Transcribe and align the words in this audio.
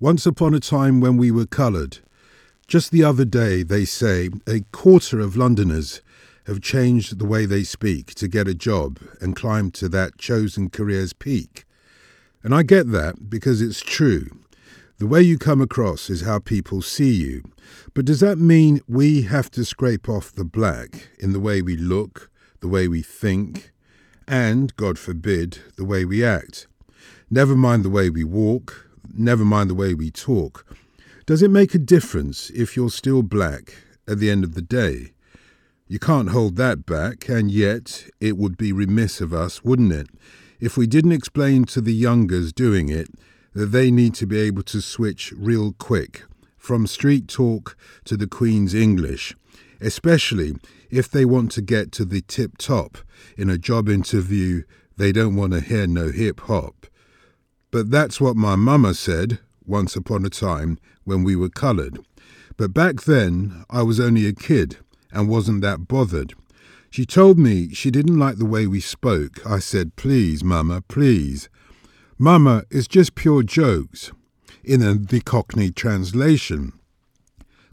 Once 0.00 0.26
upon 0.26 0.52
a 0.54 0.60
time 0.60 1.00
when 1.00 1.16
we 1.16 1.30
were 1.30 1.46
coloured. 1.46 1.98
Just 2.66 2.90
the 2.90 3.04
other 3.04 3.24
day, 3.24 3.62
they 3.62 3.84
say, 3.84 4.28
a 4.46 4.60
quarter 4.72 5.20
of 5.20 5.36
Londoners 5.36 6.02
have 6.46 6.60
changed 6.60 7.18
the 7.18 7.24
way 7.24 7.46
they 7.46 7.62
speak 7.62 8.12
to 8.14 8.26
get 8.26 8.48
a 8.48 8.54
job 8.54 8.98
and 9.20 9.36
climb 9.36 9.70
to 9.70 9.88
that 9.88 10.18
chosen 10.18 10.68
career's 10.68 11.12
peak. 11.12 11.64
And 12.42 12.52
I 12.52 12.64
get 12.64 12.90
that 12.90 13.30
because 13.30 13.62
it's 13.62 13.80
true. 13.80 14.26
The 14.98 15.06
way 15.06 15.22
you 15.22 15.38
come 15.38 15.60
across 15.60 16.10
is 16.10 16.22
how 16.22 16.40
people 16.40 16.82
see 16.82 17.12
you. 17.12 17.44
But 17.94 18.04
does 18.04 18.20
that 18.20 18.36
mean 18.36 18.80
we 18.88 19.22
have 19.22 19.50
to 19.52 19.64
scrape 19.64 20.08
off 20.08 20.32
the 20.32 20.44
black 20.44 21.08
in 21.20 21.32
the 21.32 21.40
way 21.40 21.62
we 21.62 21.76
look, 21.76 22.30
the 22.60 22.68
way 22.68 22.88
we 22.88 23.00
think, 23.00 23.72
and, 24.26 24.74
God 24.76 24.98
forbid, 24.98 25.58
the 25.76 25.84
way 25.84 26.04
we 26.04 26.24
act? 26.24 26.66
Never 27.30 27.54
mind 27.54 27.84
the 27.84 27.90
way 27.90 28.10
we 28.10 28.24
walk, 28.24 28.88
never 29.12 29.44
mind 29.44 29.70
the 29.70 29.74
way 29.74 29.94
we 29.94 30.10
talk. 30.10 30.64
Does 31.26 31.42
it 31.42 31.50
make 31.50 31.74
a 31.74 31.78
difference 31.78 32.50
if 32.50 32.76
you're 32.76 32.90
still 32.90 33.22
black 33.22 33.74
at 34.06 34.18
the 34.18 34.30
end 34.30 34.44
of 34.44 34.54
the 34.54 34.62
day? 34.62 35.12
You 35.86 35.98
can't 35.98 36.30
hold 36.30 36.56
that 36.56 36.86
back, 36.86 37.28
and 37.28 37.50
yet 37.50 38.06
it 38.20 38.36
would 38.36 38.56
be 38.56 38.72
remiss 38.72 39.20
of 39.20 39.32
us, 39.32 39.62
wouldn't 39.62 39.92
it, 39.92 40.08
if 40.60 40.76
we 40.76 40.86
didn't 40.86 41.12
explain 41.12 41.64
to 41.66 41.80
the 41.80 41.92
youngers 41.92 42.52
doing 42.52 42.88
it 42.88 43.08
that 43.52 43.66
they 43.66 43.90
need 43.90 44.14
to 44.14 44.26
be 44.26 44.38
able 44.40 44.62
to 44.64 44.80
switch 44.80 45.32
real 45.36 45.72
quick 45.72 46.24
from 46.56 46.86
street 46.86 47.28
talk 47.28 47.76
to 48.04 48.16
the 48.16 48.26
Queen's 48.26 48.74
English, 48.74 49.34
especially 49.80 50.54
if 50.90 51.10
they 51.10 51.24
want 51.24 51.52
to 51.52 51.60
get 51.60 51.92
to 51.92 52.04
the 52.04 52.22
tip 52.22 52.56
top 52.58 52.98
in 53.36 53.50
a 53.50 53.58
job 53.58 53.88
interview. 53.88 54.62
They 54.96 55.12
don't 55.12 55.36
want 55.36 55.52
to 55.52 55.60
hear 55.60 55.86
no 55.86 56.10
hip 56.10 56.40
hop. 56.40 56.86
But 57.74 57.90
that's 57.90 58.20
what 58.20 58.36
my 58.36 58.54
mama 58.54 58.94
said 58.94 59.40
once 59.66 59.96
upon 59.96 60.24
a 60.24 60.30
time 60.30 60.78
when 61.02 61.24
we 61.24 61.34
were 61.34 61.48
coloured. 61.48 61.98
But 62.56 62.72
back 62.72 63.02
then 63.02 63.64
I 63.68 63.82
was 63.82 63.98
only 63.98 64.28
a 64.28 64.32
kid 64.32 64.76
and 65.10 65.28
wasn't 65.28 65.60
that 65.62 65.88
bothered. 65.88 66.34
She 66.88 67.04
told 67.04 67.36
me 67.36 67.74
she 67.74 67.90
didn't 67.90 68.16
like 68.16 68.36
the 68.36 68.44
way 68.44 68.68
we 68.68 68.78
spoke. 68.78 69.44
I 69.44 69.58
said, 69.58 69.96
Please, 69.96 70.44
Mama, 70.44 70.82
please. 70.82 71.48
Mama, 72.16 72.62
it's 72.70 72.86
just 72.86 73.16
pure 73.16 73.42
jokes. 73.42 74.12
In 74.62 74.80
a, 74.80 74.94
the 74.94 75.20
Cockney 75.20 75.72
translation. 75.72 76.74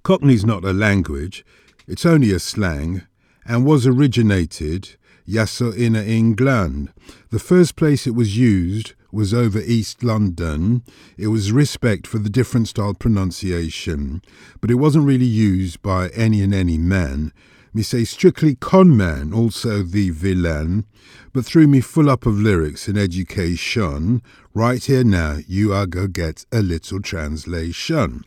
Cockney's 0.01 0.43
not 0.43 0.65
a 0.65 0.73
language, 0.73 1.45
it's 1.85 2.07
only 2.07 2.31
a 2.31 2.39
slang, 2.39 3.03
and 3.45 3.67
was 3.67 3.85
originated 3.85 4.95
Yasso 5.29 5.71
in 5.77 5.95
England. 5.95 6.91
The 7.29 7.37
first 7.37 7.75
place 7.75 8.07
it 8.07 8.15
was 8.15 8.35
used 8.35 8.95
was 9.11 9.33
over 9.33 9.59
East 9.59 10.03
London. 10.03 10.83
It 11.17 11.27
was 11.27 11.51
respect 11.51 12.07
for 12.07 12.19
the 12.19 12.29
different 12.29 12.67
style 12.67 12.93
pronunciation, 12.93 14.21
but 14.59 14.71
it 14.71 14.75
wasn't 14.75 15.05
really 15.05 15.25
used 15.25 15.81
by 15.81 16.09
any 16.09 16.41
and 16.41 16.53
any 16.53 16.77
man. 16.77 17.31
Me 17.73 17.81
say 17.81 18.03
strictly 18.03 18.55
con 18.55 18.97
man, 18.97 19.31
also 19.33 19.81
the 19.81 20.09
villain, 20.09 20.85
but 21.31 21.45
threw 21.45 21.67
me 21.67 21.79
full 21.79 22.09
up 22.09 22.25
of 22.25 22.37
lyrics 22.37 22.87
and 22.87 22.97
education. 22.97 24.21
Right 24.53 24.83
here 24.83 25.05
now, 25.05 25.37
you 25.47 25.73
are 25.73 25.85
go 25.85 26.07
get 26.07 26.45
a 26.51 26.61
little 26.61 27.01
translation. 27.01 28.25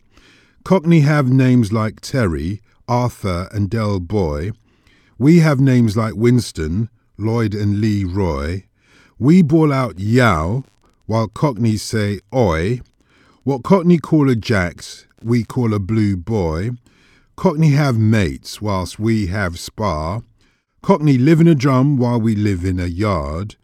Cockney 0.63 1.01
have 1.01 1.29
names 1.29 1.71
like 1.71 2.01
Terry, 2.01 2.61
Arthur, 2.87 3.47
and 3.51 3.69
Del 3.69 3.99
Boy. 3.99 4.51
We 5.19 5.39
have 5.39 5.59
names 5.59 5.95
like 5.95 6.15
Winston, 6.15 6.89
Lloyd, 7.17 7.53
and 7.53 7.79
Lee 7.79 8.03
Roy. 8.03 8.65
We 9.19 9.43
bawl 9.43 9.71
out 9.71 9.99
yow, 9.99 10.63
while 11.05 11.27
Cockneys 11.27 11.81
say 11.81 12.19
oi. 12.33 12.81
What 13.43 13.63
Cockney 13.63 13.97
call 13.97 14.29
a 14.29 14.35
jacks, 14.35 15.05
we 15.23 15.43
call 15.43 15.73
a 15.73 15.79
blue 15.79 16.17
boy. 16.17 16.71
Cockney 17.35 17.71
have 17.71 17.97
mates, 17.97 18.61
whilst 18.61 18.97
we 18.97 19.27
have 19.27 19.59
spar. 19.59 20.23
Cockney 20.81 21.17
live 21.17 21.41
in 21.41 21.47
a 21.47 21.55
drum 21.55 21.97
while 21.97 22.19
we 22.19 22.35
live 22.35 22.63
in 22.63 22.79
a 22.79 22.85
yard. 22.85 23.55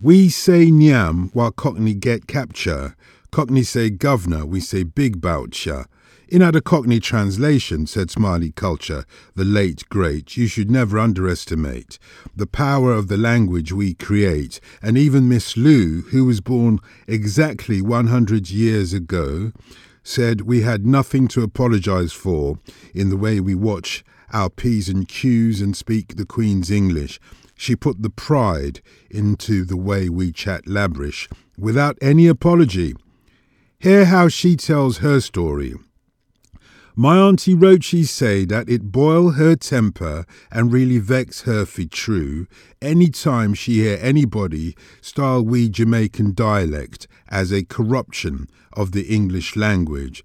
We 0.00 0.28
say 0.28 0.70
nyam 0.70 1.30
while 1.32 1.52
Cockney 1.52 1.94
get 1.94 2.26
capture. 2.26 2.96
Cockney 3.30 3.62
say 3.62 3.90
governor, 3.90 4.44
we 4.44 4.60
say 4.60 4.82
big 4.82 5.20
boucher. 5.20 5.86
In 6.28 6.42
a 6.42 6.60
Cockney 6.60 6.98
translation, 6.98 7.86
said 7.86 8.10
Smiley 8.10 8.50
Culture, 8.50 9.04
the 9.36 9.44
late 9.44 9.88
great, 9.88 10.36
you 10.36 10.48
should 10.48 10.68
never 10.68 10.98
underestimate 10.98 12.00
the 12.34 12.48
power 12.48 12.92
of 12.92 13.06
the 13.06 13.16
language 13.16 13.72
we 13.72 13.94
create, 13.94 14.58
and 14.82 14.98
even 14.98 15.28
Miss 15.28 15.56
Lou, 15.56 16.00
who 16.10 16.24
was 16.24 16.40
born 16.40 16.80
exactly 17.06 17.80
100 17.80 18.50
years 18.50 18.92
ago, 18.92 19.52
said 20.02 20.40
we 20.40 20.62
had 20.62 20.84
nothing 20.84 21.28
to 21.28 21.44
apologise 21.44 22.12
for 22.12 22.58
in 22.92 23.08
the 23.08 23.16
way 23.16 23.38
we 23.38 23.54
watch 23.54 24.04
our 24.32 24.50
P's 24.50 24.88
and 24.88 25.06
Q's 25.06 25.60
and 25.60 25.76
speak 25.76 26.16
the 26.16 26.26
Queen's 26.26 26.72
English. 26.72 27.20
She 27.54 27.76
put 27.76 28.02
the 28.02 28.10
pride 28.10 28.80
into 29.08 29.64
the 29.64 29.76
way 29.76 30.08
we 30.08 30.32
chat 30.32 30.64
Labrish 30.64 31.30
without 31.56 31.96
any 32.02 32.26
apology. 32.26 32.96
Hear 33.78 34.06
how 34.06 34.26
she 34.26 34.56
tells 34.56 34.98
her 34.98 35.20
story. 35.20 35.76
My 36.98 37.18
auntie 37.18 37.54
Roachie 37.54 38.06
say 38.06 38.46
that 38.46 38.70
it 38.70 38.90
boil 38.90 39.32
her 39.32 39.54
temper 39.54 40.24
and 40.50 40.72
really 40.72 40.96
vex 40.96 41.42
her 41.42 41.66
for 41.66 41.84
true 41.84 42.46
any 42.80 43.10
time 43.10 43.52
she 43.52 43.80
hear 43.80 43.98
anybody 44.00 44.74
style 45.02 45.44
we 45.44 45.68
Jamaican 45.68 46.32
dialect 46.32 47.06
as 47.28 47.52
a 47.52 47.64
corruption 47.64 48.48
of 48.72 48.92
the 48.92 49.02
English 49.14 49.56
language. 49.56 50.24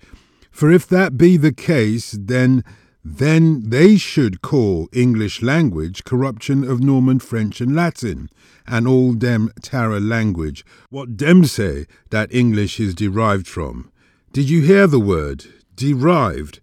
For 0.50 0.72
if 0.72 0.88
that 0.88 1.18
be 1.18 1.36
the 1.36 1.52
case, 1.52 2.18
then 2.18 2.64
then 3.04 3.70
they 3.70 3.98
should 3.98 4.42
call 4.42 4.88
English 4.94 5.42
language 5.42 6.06
corruption 6.06 6.64
of 6.64 6.80
Norman 6.80 7.20
French 7.20 7.60
and 7.60 7.76
Latin, 7.76 8.30
and 8.66 8.88
all 8.88 9.12
dem 9.12 9.52
Tara 9.62 10.00
language, 10.00 10.64
what 10.90 11.18
dem 11.18 11.44
say 11.44 11.86
that 12.12 12.34
English 12.34 12.80
is 12.80 12.96
derived 12.96 13.46
from. 13.46 13.92
Did 14.32 14.50
you 14.50 14.62
hear 14.62 14.88
the 14.88 15.02
word? 15.02 15.48
Derived. 15.76 16.60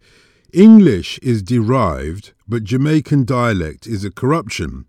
English 0.52 1.18
is 1.18 1.42
derived, 1.42 2.32
but 2.46 2.64
Jamaican 2.64 3.24
dialect 3.24 3.86
is 3.86 4.04
a 4.04 4.10
corruption. 4.10 4.86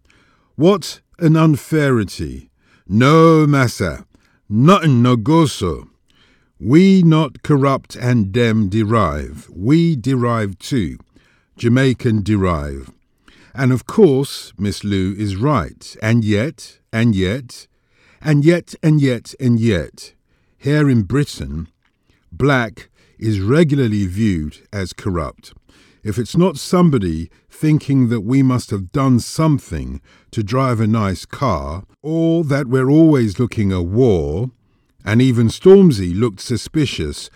What 0.55 1.01
an 1.19 1.35
unfairity! 1.35 2.49
No, 2.87 3.45
massa, 3.45 4.05
nothing 4.47 5.01
no 5.01 5.15
go 5.15 5.45
so. 5.45 5.89
We 6.59 7.03
not 7.03 7.43
corrupt 7.43 7.95
and 7.95 8.31
dem 8.31 8.67
derive. 8.67 9.49
We 9.49 9.95
derive 9.95 10.59
too. 10.59 10.97
Jamaican 11.57 12.23
derive. 12.23 12.91
And 13.53 13.71
of 13.71 13.85
course, 13.85 14.53
Miss 14.57 14.83
Lou 14.83 15.13
is 15.13 15.35
right. 15.35 15.95
And 16.01 16.23
yet, 16.23 16.79
and 16.91 17.15
yet, 17.15 17.67
and 18.21 18.43
yet, 18.43 18.75
and 18.83 19.01
yet, 19.01 19.33
and 19.39 19.59
yet, 19.59 20.13
here 20.57 20.89
in 20.89 21.03
Britain, 21.03 21.69
black 22.31 22.88
is 23.19 23.39
regularly 23.39 24.07
viewed 24.07 24.67
as 24.71 24.93
corrupt. 24.93 25.53
If 26.03 26.17
it's 26.17 26.37
not 26.37 26.57
somebody 26.57 27.29
thinking 27.49 28.07
that 28.09 28.21
we 28.21 28.41
must 28.41 28.71
have 28.71 28.91
done 28.91 29.19
something 29.19 30.01
to 30.31 30.43
drive 30.43 30.79
a 30.79 30.87
nice 30.87 31.25
car, 31.25 31.83
or 32.01 32.43
that 32.45 32.67
we're 32.67 32.89
always 32.89 33.37
looking 33.37 33.71
a 33.73 33.83
war, 33.83 34.51
and 35.03 35.21
even 35.21 35.47
Stormzy 35.47 36.17
looked 36.17 36.39
suspicious 36.39 37.29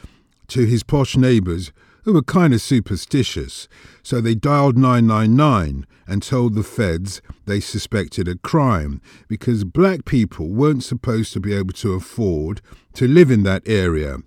to 0.48 0.66
his 0.66 0.84
posh 0.84 1.18
neighbours 1.18 1.74
who 2.04 2.14
were 2.14 2.22
kind 2.22 2.54
of 2.54 2.62
superstitious, 2.62 3.68
so 4.02 4.22
they 4.22 4.36
dialed 4.36 4.78
999 4.78 5.86
and 6.06 6.22
told 6.22 6.54
the 6.54 6.64
feds 6.64 7.22
they 7.46 7.60
suspected 7.60 8.28
a 8.28 8.36
crime 8.36 9.02
because 9.28 9.64
black 9.64 10.06
people 10.06 10.50
weren't 10.50 10.84
supposed 10.84 11.32
to 11.34 11.40
be 11.40 11.54
able 11.54 11.74
to 11.74 11.94
afford 11.94 12.62
to 12.94 13.08
live 13.08 13.32
in 13.32 13.44
that 13.44 13.64
area 13.66 14.18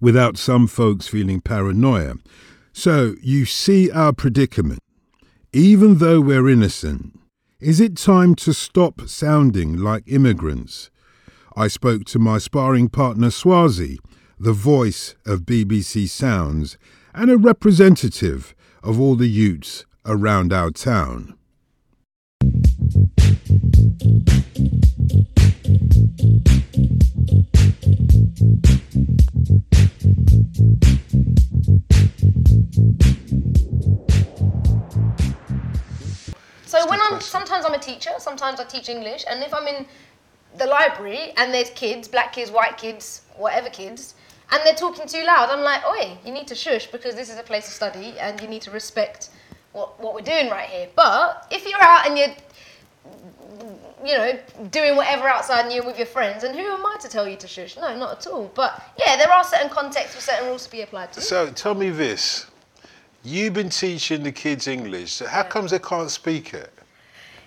without 0.00 0.36
some 0.36 0.66
folks 0.66 1.08
feeling 1.08 1.40
paranoia. 1.40 2.14
So 2.72 3.14
you 3.22 3.44
see 3.44 3.90
our 3.90 4.12
predicament. 4.12 4.80
Even 5.52 5.98
though 5.98 6.20
we're 6.20 6.48
innocent, 6.48 7.18
is 7.60 7.80
it 7.80 7.96
time 7.96 8.34
to 8.36 8.52
stop 8.52 9.02
sounding 9.08 9.76
like 9.76 10.04
immigrants? 10.06 10.90
I 11.56 11.66
spoke 11.66 12.04
to 12.04 12.18
my 12.18 12.38
sparring 12.38 12.88
partner 12.88 13.28
Swarzy, 13.28 13.96
the 14.38 14.52
voice 14.52 15.16
of 15.26 15.40
BBC 15.40 16.08
Sounds, 16.08 16.78
and 17.12 17.30
a 17.30 17.36
representative 17.36 18.54
of 18.84 19.00
all 19.00 19.16
the 19.16 19.28
Utes 19.28 19.84
around 20.06 20.52
our 20.52 20.70
town. 20.70 21.34
So 36.78 36.88
when 36.88 37.00
I'm 37.00 37.20
sometimes 37.20 37.64
I'm 37.64 37.74
a 37.74 37.78
teacher, 37.78 38.10
sometimes 38.18 38.60
I 38.60 38.64
teach 38.64 38.88
English, 38.88 39.24
and 39.28 39.42
if 39.42 39.52
I'm 39.52 39.66
in 39.66 39.86
the 40.56 40.66
library 40.66 41.32
and 41.36 41.52
there's 41.52 41.70
kids, 41.70 42.06
black 42.06 42.32
kids, 42.32 42.50
white 42.50 42.78
kids, 42.78 43.22
whatever 43.36 43.68
kids, 43.68 44.14
and 44.50 44.60
they're 44.64 44.74
talking 44.74 45.06
too 45.06 45.24
loud, 45.24 45.50
I'm 45.50 45.62
like, 45.62 45.84
oi, 45.86 46.16
you 46.24 46.32
need 46.32 46.46
to 46.48 46.54
shush 46.54 46.86
because 46.86 47.14
this 47.14 47.30
is 47.30 47.38
a 47.38 47.42
place 47.42 47.66
of 47.68 47.74
study 47.74 48.14
and 48.18 48.40
you 48.40 48.48
need 48.48 48.62
to 48.62 48.70
respect 48.70 49.30
what, 49.72 50.00
what 50.00 50.14
we're 50.14 50.20
doing 50.20 50.50
right 50.50 50.68
here. 50.68 50.88
But 50.94 51.46
if 51.50 51.68
you're 51.68 51.82
out 51.82 52.06
and 52.06 52.16
you're, 52.16 52.34
you 54.04 54.16
know, 54.16 54.38
doing 54.70 54.96
whatever 54.96 55.28
outside 55.28 55.62
and 55.64 55.72
you're 55.72 55.84
with 55.84 55.98
your 55.98 56.06
friends, 56.06 56.44
and 56.44 56.54
who 56.54 56.64
am 56.64 56.86
I 56.86 56.96
to 57.00 57.08
tell 57.08 57.28
you 57.28 57.36
to 57.36 57.48
shush? 57.48 57.76
No, 57.76 57.96
not 57.96 58.18
at 58.18 58.26
all. 58.26 58.50
But 58.54 58.82
yeah, 58.98 59.16
there 59.16 59.30
are 59.30 59.44
certain 59.44 59.68
contexts 59.68 60.14
with 60.14 60.24
certain 60.24 60.46
rules 60.46 60.64
to 60.64 60.70
be 60.70 60.82
applied 60.82 61.12
to. 61.14 61.20
So 61.20 61.50
tell 61.50 61.74
me 61.74 61.90
this. 61.90 62.46
You've 63.28 63.52
been 63.52 63.68
teaching 63.68 64.22
the 64.22 64.32
kids 64.32 64.66
English, 64.66 65.12
so 65.12 65.26
how 65.26 65.42
comes 65.42 65.70
they 65.72 65.78
can't 65.78 66.10
speak 66.10 66.54
it? 66.54 66.72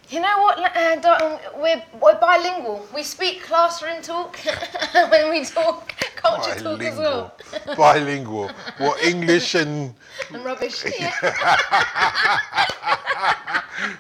You 0.09 0.19
know 0.19 0.41
what, 0.43 0.59
uh, 0.59 0.95
Dotun, 1.01 1.39
we're, 1.59 1.81
we're 1.99 2.19
bilingual. 2.19 2.85
We 2.93 3.01
speak 3.01 3.41
classroom 3.41 4.03
talk 4.03 4.37
when 5.09 5.31
we 5.31 5.43
talk 5.43 5.91
culture 6.15 6.53
talk 6.59 6.83
as 6.83 6.99
well. 6.99 7.33
Bilingual. 7.75 8.51
What, 8.77 9.03
English 9.03 9.55
and. 9.55 9.95
And 10.31 10.45
rubbish. 10.45 10.83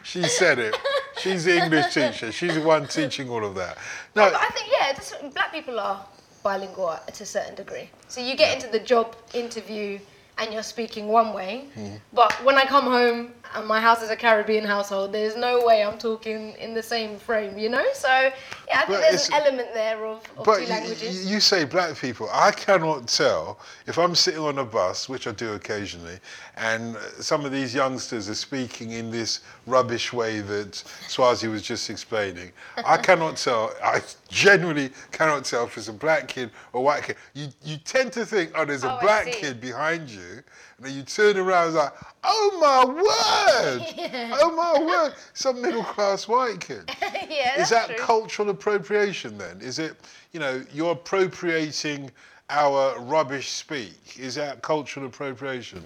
She 0.03 0.21
said 0.23 0.59
it. 0.59 0.77
She's 1.17 1.45
the 1.45 1.63
English 1.63 1.95
teacher. 1.95 2.31
She's 2.31 2.53
the 2.53 2.61
one 2.61 2.87
teaching 2.87 3.27
all 3.27 3.43
of 3.43 3.55
that. 3.55 3.79
No, 4.15 4.29
But 4.29 4.35
I 4.35 4.49
think, 4.49 4.69
yeah, 4.71 4.93
just, 4.93 5.15
black 5.33 5.51
people 5.51 5.79
are 5.79 6.05
bilingual 6.43 6.99
to 7.11 7.23
a 7.23 7.25
certain 7.25 7.55
degree. 7.55 7.89
So 8.07 8.21
you 8.21 8.35
get 8.37 8.53
into 8.53 8.71
the 8.71 8.79
job 8.79 9.15
interview 9.33 9.97
and 10.41 10.53
you're 10.53 10.63
speaking 10.63 11.07
one 11.07 11.33
way, 11.33 11.65
Hmm. 11.75 11.95
but 12.13 12.33
when 12.43 12.57
I 12.57 12.65
come 12.65 12.85
home 12.85 13.33
and 13.55 13.67
my 13.67 13.79
house 13.81 14.01
is 14.01 14.09
a 14.09 14.15
Caribbean 14.15 14.63
household, 14.65 15.11
there's 15.13 15.35
no 15.35 15.65
way 15.65 15.83
I'm 15.83 15.97
talking 15.97 16.53
in 16.53 16.73
the 16.73 16.83
same 16.83 17.17
frame, 17.17 17.57
you 17.57 17.69
know? 17.69 17.85
So, 17.93 18.07
yeah, 18.07 18.31
I 18.81 18.85
think 18.85 18.87
But 18.87 19.01
there's 19.01 19.27
an 19.29 19.33
element 19.35 19.69
there 19.73 20.05
of, 20.05 20.23
of 20.37 20.45
But 20.45 20.57
two 20.57 20.61
you, 20.63 20.67
languages. 20.69 21.31
you 21.31 21.39
say 21.39 21.65
black 21.65 21.97
people. 21.97 22.29
I 22.31 22.51
cannot 22.51 23.07
tell 23.07 23.59
if 23.87 23.97
I'm 23.97 24.15
sitting 24.15 24.41
on 24.41 24.57
a 24.59 24.65
bus, 24.65 25.09
which 25.09 25.27
I 25.27 25.31
do 25.31 25.53
occasionally, 25.53 26.19
and 26.57 26.97
some 27.19 27.45
of 27.45 27.51
these 27.51 27.73
youngsters 27.75 28.29
are 28.29 28.35
speaking 28.35 28.91
in 28.91 29.11
this 29.11 29.41
rubbish 29.67 30.13
way 30.13 30.39
that 30.41 30.71
Swarzy 31.07 31.49
was 31.51 31.61
just 31.61 31.89
explaining. 31.89 32.51
I 32.85 32.97
cannot 33.07 33.37
tell. 33.37 33.73
I 33.83 34.01
genuinely 34.29 34.91
cannot 35.11 35.45
tell 35.45 35.65
if 35.65 35.77
it's 35.77 35.87
a 35.87 35.93
black 35.93 36.27
kid 36.27 36.51
or 36.73 36.79
a 36.81 36.83
white 36.83 37.03
kid. 37.03 37.17
You 37.33 37.47
you 37.63 37.77
tend 37.77 38.13
to 38.13 38.25
think, 38.25 38.51
oh, 38.55 38.65
there's 38.65 38.83
a 38.83 38.93
Oh, 38.93 38.99
black 39.01 39.25
kid 39.27 39.59
behind 39.61 40.09
you, 40.09 40.43
then 40.81 40.93
you 40.93 41.03
turn 41.03 41.37
around 41.37 41.69
and 41.69 41.75
it's 41.75 41.83
like, 41.83 41.93
oh 42.23 42.57
my 42.59 42.85
word, 42.85 44.35
oh 44.41 44.51
my 44.55 44.83
word, 44.83 45.13
some 45.33 45.61
middle 45.61 45.83
class 45.83 46.27
white 46.27 46.59
kid. 46.59 46.89
yeah, 47.01 47.61
Is 47.61 47.69
that 47.69 47.87
true. 47.87 47.97
cultural 47.97 48.49
appropriation 48.49 49.37
then? 49.37 49.59
Is 49.61 49.79
it, 49.79 49.95
you 50.31 50.39
know, 50.39 50.63
you're 50.73 50.91
appropriating 50.93 52.11
our 52.49 52.99
rubbish 52.99 53.49
speak? 53.49 54.19
Is 54.19 54.35
that 54.35 54.61
cultural 54.61 55.05
appropriation? 55.05 55.83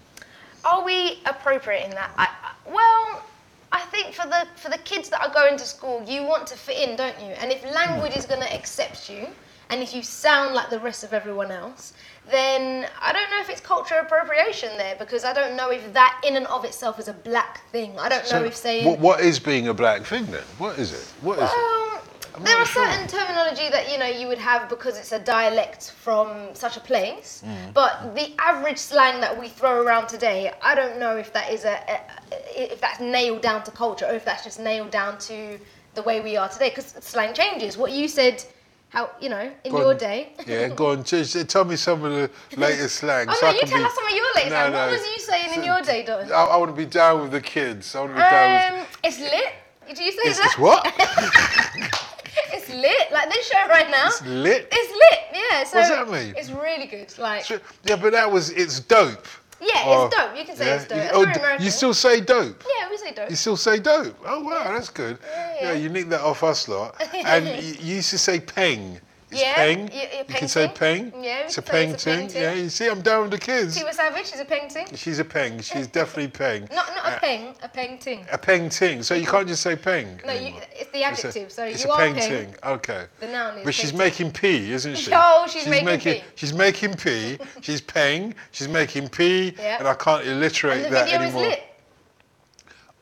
Are 0.63 0.83
we 0.83 1.19
appropriating 1.25 1.91
that? 1.91 2.11
I, 2.17 2.27
I- 2.27 2.71
well, 2.71 3.23
I 3.71 3.81
think 3.81 4.13
for 4.13 4.25
the 4.27 4.47
for 4.55 4.69
the 4.69 4.77
kids 4.79 5.09
that 5.09 5.21
are 5.21 5.33
going 5.33 5.57
to 5.57 5.65
school, 5.65 6.03
you 6.07 6.23
want 6.23 6.47
to 6.47 6.55
fit 6.55 6.87
in, 6.87 6.95
don't 6.95 7.19
you? 7.19 7.31
And 7.41 7.51
if 7.51 7.61
language 7.73 8.13
hmm. 8.13 8.19
is 8.19 8.25
going 8.25 8.41
to 8.41 8.53
accept 8.53 9.09
you, 9.09 9.27
and 9.69 9.81
if 9.81 9.93
you 9.95 10.03
sound 10.03 10.53
like 10.55 10.69
the 10.69 10.79
rest 10.79 11.03
of 11.03 11.13
everyone 11.13 11.51
else, 11.51 11.93
then 12.29 12.87
I 13.01 13.11
don't 13.13 13.29
know 13.31 13.39
if 13.39 13.49
it's 13.49 13.61
cultural 13.61 14.01
appropriation 14.01 14.69
there 14.77 14.95
because 14.97 15.23
I 15.23 15.33
don't 15.33 15.55
know 15.55 15.69
if 15.71 15.93
that 15.93 16.21
in 16.25 16.35
and 16.35 16.47
of 16.47 16.65
itself 16.65 16.99
is 16.99 17.07
a 17.07 17.13
black 17.13 17.69
thing. 17.71 17.97
I 17.99 18.09
don't 18.09 18.29
know 18.31 18.43
if 18.43 18.55
saying 18.55 18.85
what, 18.85 18.99
what 18.99 19.19
is 19.21 19.39
being 19.39 19.67
a 19.67 19.73
black 19.73 20.03
thing 20.03 20.25
then? 20.27 20.43
What 20.57 20.77
is 20.79 20.91
it? 20.93 21.07
What 21.21 21.37
is 21.39 21.43
it? 21.43 21.47
well, 21.55 22.01
I'm 22.35 22.43
there 22.43 22.57
are 22.57 22.65
sure. 22.65 22.85
certain 22.85 23.07
terminology 23.07 23.69
that 23.69 23.89
you 23.91 23.97
know 23.97 24.07
you 24.07 24.27
would 24.27 24.37
have 24.39 24.67
because 24.69 24.97
it's 24.97 25.11
a 25.13 25.19
dialect 25.19 25.91
from 25.91 26.53
such 26.53 26.75
a 26.77 26.81
place, 26.81 27.41
Mm. 27.45 27.73
but 27.73 28.13
the 28.13 28.33
average 28.39 28.77
slang 28.77 29.21
that 29.21 29.39
we 29.39 29.47
throw 29.47 29.81
around 29.81 30.07
today, 30.07 30.51
I 30.61 30.75
don't 30.75 30.99
know 30.99 31.15
if 31.17 31.31
that 31.33 31.51
is 31.51 31.63
a, 31.63 31.75
a 31.87 32.73
if 32.73 32.81
that's 32.81 32.99
nailed 32.99 33.41
down 33.41 33.63
to 33.63 33.71
culture 33.71 34.05
or 34.05 34.13
if 34.15 34.25
that's 34.25 34.43
just 34.43 34.59
nailed 34.59 34.91
down 34.91 35.17
to 35.29 35.57
the 35.93 36.01
way 36.01 36.19
we 36.21 36.35
are 36.35 36.49
today. 36.49 36.69
Because 36.69 36.93
slang 36.99 37.33
changes. 37.33 37.77
What 37.77 37.91
you 37.93 38.07
said, 38.09 38.43
how 38.89 39.09
you 39.19 39.29
know 39.29 39.51
in 39.63 39.71
Go 39.71 39.79
your 39.79 39.91
on. 39.91 39.97
day. 39.97 40.33
Yeah, 40.47 40.67
go 40.69 40.91
on. 40.91 41.03
Just 41.03 41.49
tell 41.49 41.65
me 41.65 41.75
some 41.75 42.03
of 42.03 42.11
the 42.11 42.29
latest 42.57 42.97
slang. 42.97 43.27
Oh 43.29 43.33
so 43.33 43.45
no, 43.47 43.51
I 43.51 43.55
you 43.55 43.59
tell 43.61 43.79
be- 43.79 43.83
us 43.85 43.95
some 43.95 44.05
of 44.05 44.11
your 44.11 44.25
latest. 44.35 44.51
No, 44.51 44.59
slang. 44.59 44.71
no. 44.71 44.77
What 44.79 44.91
was 44.91 45.07
you 45.13 45.19
saying 45.19 45.53
in 45.55 45.63
your 45.63 45.81
day, 45.81 46.03
Don? 46.05 46.31
I, 46.31 46.35
I 46.35 46.57
want 46.57 46.71
to 46.71 46.77
be 46.77 46.85
down 46.85 47.21
with 47.21 47.31
the 47.31 47.41
kids. 47.41 47.95
I 47.95 47.99
want 48.01 48.11
to 48.11 48.15
be 48.15 48.21
down 48.21 48.73
with. 48.73 48.81
Um, 48.81 48.87
it's 49.03 49.19
lit. 49.19 49.53
Do 49.95 50.03
you 50.03 50.11
say 50.11 50.17
It's, 50.23 50.39
that? 50.39 50.45
it's 50.47 50.57
what? 50.57 52.01
It's 52.51 52.69
lit. 52.69 53.11
Like 53.11 53.29
this 53.31 53.47
show 53.47 53.67
right 53.69 53.89
now. 53.89 54.07
It's 54.07 54.21
lit. 54.25 54.67
It's 54.71 54.91
lit. 54.91 55.19
Yeah. 55.51 55.63
So 55.63 55.77
What 55.79 55.87
does 55.87 55.89
that 55.89 56.09
mean? 56.25 56.33
It's 56.37 56.49
really 56.51 56.85
good. 56.85 57.17
Like. 57.17 57.49
Yeah, 57.49 57.95
but 57.95 58.11
that 58.11 58.29
was. 58.31 58.49
It's 58.51 58.79
dope. 58.79 59.25
Yeah, 59.61 59.87
Or- 59.87 60.05
it's 60.07 60.15
oh, 60.15 60.27
dope. 60.27 60.37
You 60.37 60.45
can 60.45 60.55
say 60.55 60.65
yeah? 60.65 60.75
it's 60.75 60.85
dope. 60.85 60.97
You- 60.97 61.03
That's 61.03 61.15
oh, 61.17 61.23
very 61.23 61.35
American. 61.39 61.65
you 61.65 61.71
still 61.71 61.93
say 61.93 62.21
dope. 62.21 62.63
Yeah, 62.79 62.89
we 62.89 62.97
say 62.97 63.11
dope. 63.13 63.29
You 63.29 63.35
still 63.35 63.57
say 63.57 63.79
dope. 63.79 64.17
Oh 64.25 64.41
wow, 64.41 64.71
that's 64.73 64.89
good. 64.89 65.17
Yeah, 65.23 65.55
Yeah, 65.61 65.71
yeah. 65.71 65.73
you 65.77 65.89
nicked 65.89 66.09
that 66.09 66.21
off 66.21 66.43
us 66.43 66.67
lot. 66.67 66.95
And 67.13 67.45
you 67.63 67.95
used 67.95 68.09
to 68.11 68.17
say 68.17 68.39
peng. 68.39 68.99
It's 69.35 69.43
Yeah, 69.43 69.55
peng. 69.55 69.89
yeah, 69.91 69.93
yeah, 70.13 70.17
you 70.19 70.25
can 70.33 70.47
say 70.47 70.67
ting. 70.67 71.11
peng. 71.11 71.23
Yeah, 71.23 71.39
it's 71.45 71.57
a 71.57 71.61
peng 71.61 71.89
it's 71.91 72.07
a 72.07 72.15
ting. 72.17 72.27
ting. 72.29 72.41
Yeah, 72.41 72.53
you 72.53 72.69
see, 72.69 72.87
I'm 72.87 73.01
down 73.01 73.23
with 73.23 73.31
the 73.31 73.37
kids. 73.37 73.77
Tiwa 73.77 73.93
Savage 73.93 74.31
is 74.33 74.39
a 74.39 74.45
painting. 74.45 74.87
She's 74.95 75.19
a 75.19 75.25
peng. 75.25 75.59
She's 75.59 75.87
definitely 75.99 76.29
peng. 76.29 76.61
Not 76.71 76.87
not 76.95 77.05
a 77.05 77.15
Uh, 77.15 77.19
peng, 77.19 77.55
a 77.61 77.67
painting. 77.67 78.25
A 78.31 78.37
peng 78.37 78.69
ting. 78.69 79.03
So 79.03 79.13
you 79.13 79.25
can't 79.27 79.47
just 79.47 79.61
say 79.61 79.75
peng. 79.75 80.21
No, 80.25 80.31
you, 80.31 80.53
it's 80.73 80.89
the 80.91 80.99
It's 81.03 81.23
a- 81.23 81.27
adjective. 81.27 81.51
so 81.51 81.63
it's 81.65 81.83
you 81.83 81.89
a 81.89 81.93
are 81.93 81.97
peng 81.99 82.15
peng. 82.15 82.29
ting. 82.29 82.55
Okay. 82.63 83.05
The 83.19 83.27
noun 83.27 83.57
is 83.57 83.65
But 83.65 83.73
she's 83.73 83.91
peng 83.91 83.97
making 83.99 84.31
pee, 84.31 84.71
isn't 84.71 84.97
she? 84.97 85.11
Oh, 85.13 85.47
she's 85.49 85.67
making 85.67 85.99
pee. 85.99 86.23
She's 86.35 86.53
making 86.53 86.93
pee. 86.93 87.37
She's 87.61 87.81
peng. 87.81 88.33
She's 88.51 88.67
making 88.69 89.09
pee. 89.09 89.53
Yeah. 89.57 89.79
And 89.79 89.87
I 89.87 89.95
can't 89.95 90.25
alliterate 90.25 90.77
And 90.77 90.85
the 90.85 90.89
that 90.91 91.05
video 91.05 91.21
anymore. 91.21 91.43
is 91.43 91.49
lit. 91.49 91.63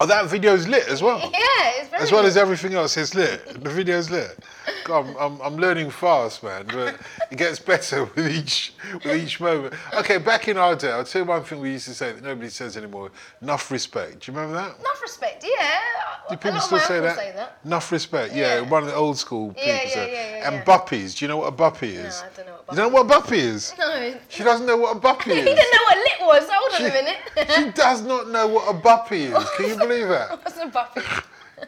Oh, 0.03 0.05
that 0.05 0.25
video's 0.27 0.67
lit 0.67 0.89
as 0.89 1.01
well. 1.01 1.17
Yeah, 1.31 1.71
it's 1.79 1.89
very 1.89 2.03
As 2.03 2.11
well 2.11 2.23
lit. 2.23 2.29
as 2.31 2.35
everything 2.37 2.73
else, 2.73 2.97
it's 2.97 3.15
lit. 3.15 3.63
The 3.63 3.69
video's 3.69 4.11
lit. 4.11 4.37
God, 4.83 5.05
I'm, 5.07 5.15
I'm, 5.15 5.41
I'm 5.41 5.55
learning 5.55 5.91
fast, 5.91 6.43
man. 6.43 6.65
But 6.67 6.99
it 7.31 7.37
gets 7.37 7.57
better 7.57 8.03
with 8.15 8.27
each 8.27 8.73
with 9.05 9.15
each 9.15 9.39
moment. 9.39 9.73
Okay, 9.93 10.17
back 10.17 10.49
in 10.49 10.57
our 10.57 10.75
day, 10.75 10.91
I'll 10.91 11.05
tell 11.05 11.21
you 11.21 11.27
one 11.27 11.43
thing 11.45 11.61
we 11.61 11.71
used 11.71 11.87
to 11.87 11.93
say 11.93 12.11
that 12.11 12.21
nobody 12.21 12.49
says 12.49 12.75
anymore. 12.75 13.11
Enough 13.41 13.71
respect. 13.71 14.19
Do 14.25 14.31
you 14.31 14.37
remember 14.37 14.57
that? 14.57 14.77
Enough 14.77 15.01
respect, 15.01 15.45
yeah. 15.47 15.79
Do 16.29 16.37
people 16.37 16.59
still 16.61 16.79
say 16.79 16.99
that? 17.01 17.17
say 17.17 17.33
that. 17.35 17.57
Enough 17.65 17.91
respect. 17.91 18.33
Yeah, 18.33 18.55
Yeah. 18.55 18.61
one 18.61 18.83
of 18.83 18.89
the 18.89 18.95
old 18.95 19.17
school 19.17 19.49
people 19.49 19.63
Yeah, 19.67 19.81
yeah, 19.83 19.89
say. 19.89 20.11
yeah, 20.13 20.37
yeah, 20.37 20.47
and 20.51 20.65
buppies. 20.65 21.15
Do 21.15 21.25
you 21.25 21.29
know 21.29 21.37
what 21.37 21.47
a 21.47 21.51
buppy 21.51 21.95
is? 21.95 22.21
No, 22.21 22.27
I 22.27 22.29
don't 22.37 22.45
know 22.47 22.53
what 22.53 22.71
You 22.71 22.77
don't 22.77 22.91
know 22.93 22.95
what 23.01 23.05
a 23.05 23.21
buppy 23.21 23.39
is? 23.39 23.73
No. 23.77 24.13
She 24.29 24.43
doesn't 24.43 24.65
know 24.65 24.77
what 24.77 24.95
a 24.95 24.99
buppy 24.99 25.31
is. 25.31 25.35
he 25.35 25.41
is. 25.41 25.45
didn't 25.45 25.71
know 25.73 25.83
what 25.87 25.97
lit 25.97 26.19
was. 26.41 26.49
Hold 26.49 26.71
on 26.73 26.77
She- 26.77 26.85
a 26.85 26.93
minute. 26.93 27.51
She 27.55 27.71
does 27.71 28.01
not 28.03 28.29
know 28.29 28.47
what 28.47 28.69
a 28.69 28.73
buppy 28.73 29.23
is. 29.25 29.49
Can 29.57 29.69
you 29.69 29.75
believe 29.77 30.07
that? 30.07 30.29
What's 30.43 30.57
a 30.57 30.67
buffy? 30.67 31.01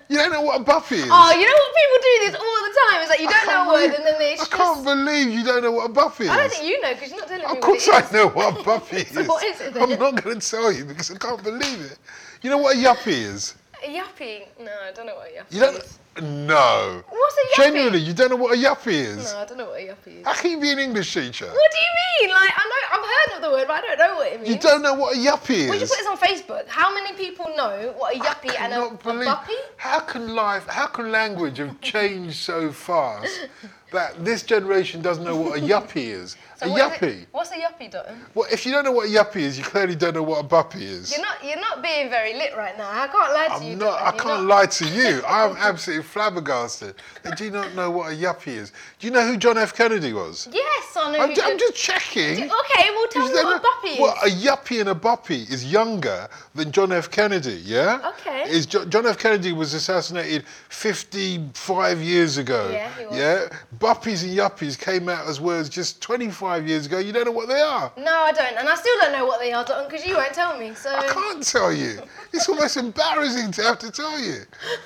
You 0.10 0.18
don't 0.18 0.32
know 0.34 0.42
what 0.42 0.60
a 0.60 0.64
buppy 0.64 0.96
is. 0.96 1.08
Oh, 1.10 1.32
you 1.32 1.46
know 1.48 1.54
what 1.54 1.76
people 1.80 2.00
do 2.02 2.26
this 2.26 2.36
all 2.36 2.60
the 2.68 2.76
time? 2.92 3.02
It's 3.02 3.10
like 3.10 3.20
you 3.20 3.30
don't 3.30 3.48
know 3.48 3.70
a 3.70 3.74
word 3.74 3.96
and 3.96 4.06
then 4.06 4.20
they 4.20 4.34
I 4.34 4.36
just. 4.36 4.52
can't 4.52 4.84
believe 4.84 5.30
you 5.30 5.44
don't 5.44 5.64
know 5.64 5.72
what 5.72 5.90
a 5.90 5.94
buppy 5.94 6.26
is. 6.26 6.30
I 6.30 6.36
don't 6.38 6.52
think 6.52 6.66
you 6.66 6.82
know 6.82 6.94
because 6.94 7.10
you're 7.12 7.20
not 7.20 7.28
telling 7.30 7.48
me 7.48 7.52
Of 7.56 7.62
course 7.62 7.88
I 7.88 8.00
is. 8.02 8.12
know 8.12 8.28
what 8.28 8.60
a 8.60 8.64
buppy 8.64 8.98
is. 8.98 9.08
So 9.10 9.24
what 9.24 9.44
is 9.44 9.62
it 9.62 9.76
I'm 9.78 9.90
not 9.98 10.22
going 10.24 10.40
to 10.40 10.50
tell 10.50 10.72
you 10.72 10.86
because 10.86 11.12
I 11.12 11.18
can't 11.18 11.42
believe 11.44 11.82
it. 11.92 11.98
You 12.42 12.50
know 12.50 12.58
what 12.58 12.76
a 12.76 12.80
yuppie 12.80 13.08
is? 13.08 13.56
A 13.86 13.88
yuppie? 13.88 14.46
No, 14.60 14.72
I 14.88 14.92
don't 14.94 15.06
know 15.06 15.16
what 15.16 15.28
a 15.28 15.40
yuppie 15.40 15.54
You 15.54 15.60
don't. 15.60 15.78
is. 15.78 16.00
No. 16.22 17.04
What's 17.10 17.36
a 17.36 17.62
yuppie? 17.62 17.66
Genuinely, 17.66 18.00
you 18.00 18.14
don't 18.14 18.30
know 18.32 18.36
what 18.36 18.58
a 18.58 18.62
yuppie 18.62 18.94
is. 18.94 19.32
No, 19.32 19.40
I 19.40 19.46
don't 19.46 19.58
know 19.58 19.66
what 19.66 19.80
a 19.80 19.84
yuppie 19.84 20.20
is. 20.22 20.26
How 20.26 20.34
can 20.34 20.52
you 20.52 20.60
be 20.60 20.72
an 20.72 20.80
English 20.80 21.14
teacher? 21.14 21.46
What 21.46 21.72
do 21.72 21.78
you 21.78 22.28
mean? 22.28 22.30
Like 22.36 22.52
I 22.56 22.64
know 22.70 22.98
I've 22.98 23.06
heard 23.06 23.36
of 23.38 23.42
the 23.44 23.52
word, 23.52 23.68
but 23.68 23.84
I 23.84 23.96
don't 23.96 23.98
know 24.00 24.16
what 24.16 24.32
it 24.32 24.42
means. 24.42 24.56
You 24.56 24.60
don't 24.60 24.82
know 24.82 24.94
what 24.96 25.16
a 25.16 25.20
yuppie 25.20 25.68
you 25.68 25.74
is. 25.74 25.90
put 25.90 25.98
this 26.00 26.08
on 26.08 26.18
Facebook? 26.18 26.68
How 26.68 26.92
many 26.94 27.16
people 27.16 27.46
know 27.56 27.94
what 27.98 28.16
a 28.16 28.20
yuppie 28.20 28.60
and 28.60 28.74
a, 28.74 28.86
a 28.86 28.94
believe 28.96 29.26
buppy? 29.28 29.54
how 29.78 30.00
can 30.00 30.34
life, 30.34 30.66
how 30.68 30.88
can 30.88 31.12
language 31.12 31.58
have 31.58 31.80
changed 31.82 32.38
so 32.38 32.72
fast 32.72 33.48
that 33.96 34.24
this 34.24 34.44
generation 34.44 35.02
doesn't 35.02 35.24
know 35.24 35.36
what 35.36 35.58
a 35.60 35.62
yuppie 35.62 36.08
is? 36.22 36.38
So 36.58 36.68
a 36.68 36.70
what 36.70 36.80
is 36.80 37.02
it- 37.02 37.02
yuppie. 37.02 37.26
What's 37.34 37.52
a 37.52 37.56
yuppie, 37.56 37.92
Dotun? 37.92 38.16
Well, 38.34 38.48
if 38.50 38.66
you 38.66 38.72
don't 38.72 38.86
know 38.86 38.94
what 38.94 39.08
a 39.10 39.12
yuppie 39.12 39.42
is, 39.42 39.58
you 39.58 39.64
clearly 39.66 39.94
don't 39.94 40.14
know 40.14 40.24
what 40.24 40.40
a 40.40 40.44
buppy 40.48 40.86
is. 40.86 41.12
You're 41.12 41.22
not 41.22 41.44
you're 41.44 41.60
not 41.60 41.84
being 41.84 42.10
very 42.10 42.34
lit 42.34 42.56
right 42.56 42.78
now. 42.78 42.90
I 42.90 43.08
can't 43.08 43.34
lie 43.34 43.58
to 43.60 43.66
you. 43.66 43.74
I'm 43.74 43.80
not. 43.80 44.00
Dotun. 44.00 44.08
I 44.08 44.12
can't 44.12 44.44
not. 44.48 44.56
lie 44.56 44.66
to 44.66 44.86
you. 44.88 45.22
I'm 45.28 45.58
absolutely 45.58 46.06
flabbergasted. 46.06 46.96
They 47.24 47.32
do 47.32 47.52
not 47.52 47.76
know 47.76 47.92
what 47.92 48.14
a 48.14 48.16
yuppie 48.16 48.56
is. 48.56 48.72
Do 49.00 49.06
you 49.08 49.12
know 49.12 49.28
who 49.28 49.36
John 49.36 49.58
F. 49.58 49.74
Kennedy 49.76 50.14
was? 50.14 50.48
Yes, 50.50 50.96
I 50.96 51.12
know. 51.12 51.20
I'm, 51.24 51.36
ju- 51.36 51.42
I'm 51.44 51.60
just 51.60 51.76
checking. 51.76 52.44
Okay, 52.46 52.90
well 52.96 53.08
tell 53.10 53.28
me 53.28 53.34
what 53.34 53.58
a 53.58 53.62
buppy 53.62 53.88
is. 53.90 54.00
Well, 54.00 54.16
a 54.24 54.30
yuppie 54.30 54.80
and 54.80 54.88
a 54.92 54.96
buppy 54.96 55.42
is 55.50 55.70
younger 55.70 56.30
than 56.54 56.72
John 56.72 56.94
F. 56.94 57.12
Kennedy, 57.12 57.62
yeah? 57.66 58.14
Okay. 58.22 58.44
Is 58.50 58.66
Jo- 58.66 58.86
John 58.86 59.06
F. 59.06 59.18
Kennedy 59.18 59.52
was 59.52 59.74
assassinated 59.74 60.46
55 60.70 62.02
years 62.02 62.38
ago. 62.38 62.70
Yeah, 62.72 62.90
he 62.98 63.06
was. 63.08 63.18
Yeah? 63.18 63.50
Buppies 63.86 64.24
and 64.24 64.36
yuppies 64.36 64.80
came 64.80 65.08
out 65.10 65.28
as 65.28 65.40
words 65.40 65.70
just 65.70 66.02
25 66.02 66.68
years 66.68 66.88
ago. 66.88 66.98
You 66.98 67.14
don't 67.14 67.26
know 67.26 67.32
what 67.32 67.48
they 67.48 67.62
are. 67.62 67.92
No, 67.98 68.16
I 68.22 68.32
don't, 68.32 68.58
and 68.58 68.68
I 68.68 68.74
still 68.74 68.96
don't 69.00 69.12
know 69.12 69.28
what 69.28 69.40
they 69.40 69.54
are, 69.54 69.64
Dotun, 69.64 69.88
because 69.88 70.04
you 70.04 70.16
won't 70.16 70.34
tell 70.34 70.58
me. 70.58 70.74
So 70.74 70.90
I 70.92 71.06
can't 71.08 71.44
tell 71.46 71.72
you. 71.72 72.02
It's 72.34 72.50
almost 72.50 72.78
embarrassing 72.78 73.52
to 73.52 73.62
have 73.62 73.78
to 73.78 73.92
tell 73.92 74.20
you. 74.20 74.38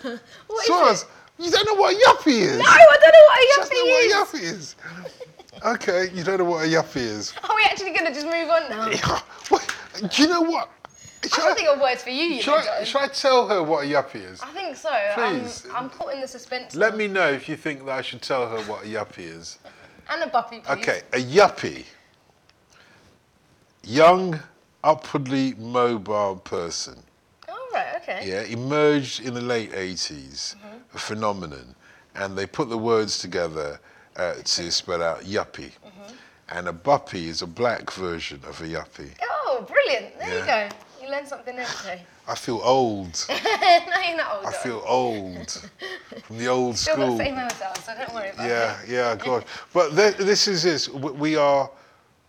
So, 0.66 0.74
Swaz, 0.74 1.04
it? 1.04 1.10
you 1.46 1.50
don't 1.50 1.66
know 1.66 1.76
what 1.76 1.96
a 1.96 1.98
yuppie 1.98 2.42
is. 2.42 2.58
No, 2.58 2.66
I 2.66 2.98
don't 3.00 3.14
know 3.14 3.26
what 3.30 3.40
a 3.40 3.48
Just 3.56 3.72
know 3.72 3.78
yuppie 3.78 3.96
is. 3.96 4.12
what 4.12 4.34
a 4.34 4.38
yuppie 4.38 4.58
is. 4.58 4.76
Okay, 5.66 6.14
you 6.14 6.24
don't 6.26 6.40
know 6.40 6.44
what 6.44 6.66
a 6.66 6.68
yuppie 6.68 6.98
is. 6.98 7.34
Are 7.50 7.56
we 7.56 7.64
actually 7.64 7.92
going 7.92 8.06
to 8.06 8.14
just 8.14 8.26
move 8.26 8.50
on 8.50 8.70
now? 8.70 9.22
What? 9.48 9.76
Do 10.12 10.22
you 10.24 10.28
know 10.28 10.42
what? 10.42 10.70
I 11.24 11.28
Should 11.28 11.34
can 11.44 11.56
think 11.56 11.70
of 11.70 11.82
words 11.82 12.02
for 12.04 12.12
you, 12.12 12.24
you 12.24 12.42
should 12.42 12.52
know, 12.52 12.72
I, 12.80 12.84
should 12.84 13.02
I 13.02 13.08
tell 13.08 13.48
her 13.48 13.62
what 13.62 13.84
a 13.86 13.88
yuppie 13.88 14.24
is? 14.24 14.42
I 14.42 14.48
think 14.54 14.76
so. 14.78 14.90
Please. 15.16 15.66
I'm, 15.70 15.76
I'm 15.86 15.90
caught 15.90 16.14
in 16.14 16.22
the 16.22 16.28
suspense. 16.28 16.76
Let 16.76 16.96
me 16.96 17.08
know 17.08 17.28
if 17.30 17.50
you 17.50 17.58
think 17.58 17.86
that 17.86 17.92
I 17.92 18.02
should 18.02 18.22
tell 18.22 18.48
her 18.48 18.60
what 18.72 18.84
a 18.84 18.88
yuppie 18.88 19.20
is. 19.20 19.60
And 20.12 20.24
a 20.24 20.28
buppy, 20.28 20.62
please. 20.62 20.72
Okay, 20.72 21.02
a 21.14 21.18
yuppie. 21.18 21.86
Young, 23.84 24.40
upwardly 24.84 25.54
mobile 25.60 26.38
person. 26.38 26.96
All 27.48 27.56
right, 27.74 27.94
okay. 28.02 28.28
Yeah, 28.28 28.42
emerged 28.42 29.20
in 29.22 29.36
the 29.36 29.42
late 29.42 29.72
80s, 29.72 30.56
a 30.96 30.98
phenomenon, 30.98 31.76
and 32.16 32.36
they 32.36 32.48
put 32.48 32.70
the 32.70 32.78
words 32.78 33.20
together 33.20 33.80
uh, 34.16 34.34
to 34.34 34.72
spell 34.72 35.04
out 35.04 35.22
yuppie. 35.22 35.72
And 36.50 36.68
a 36.68 36.74
buppy 36.74 37.28
is 37.30 37.44
a 37.44 37.48
black 37.48 37.92
version 37.92 38.42
of 38.48 38.60
a 38.62 38.66
yuppie. 38.66 39.12
Oh, 39.22 39.64
brilliant. 39.70 40.18
There 40.18 40.28
Yeah. 40.28 40.66
you 40.66 40.70
go. 40.72 40.76
You 41.10 41.16
learn 41.16 41.26
something 41.26 41.58
every 41.58 41.90
day. 41.96 42.02
I 42.28 42.36
feel 42.36 42.62
old. 42.64 43.26
no, 43.30 43.36
you're 44.08 44.18
not 44.18 44.36
old. 44.36 44.46
I 44.46 44.52
feel 44.52 44.84
old 44.86 45.70
from 46.24 46.38
the 46.38 46.48
old 46.48 46.78
Still 46.78 46.98
got 46.98 47.04
school. 47.06 47.18
the 47.18 47.24
same 47.24 47.34
hairstyle, 47.34 47.78
so 47.84 47.96
don't 47.98 48.14
worry 48.14 48.30
about 48.30 48.48
Yeah, 48.48 48.80
it. 48.84 48.90
yeah, 48.90 49.16
God. 49.16 49.46
But 49.74 49.96
th- 49.96 50.18
this 50.18 50.48
is 50.48 50.62
this. 50.62 50.88
We 50.88 51.36
are 51.36 51.68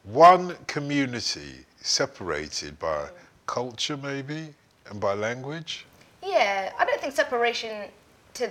one 0.05 0.57
community 0.67 1.67
separated 1.83 2.79
by 2.79 3.11
culture, 3.47 3.99
maybe, 3.99 4.55
and 4.89 4.99
by 4.99 5.13
language. 5.13 5.85
Yeah, 6.23 6.73
I 6.79 6.85
don't 6.87 7.01
think 7.03 7.15
separation 7.15 7.91
to 8.33 8.51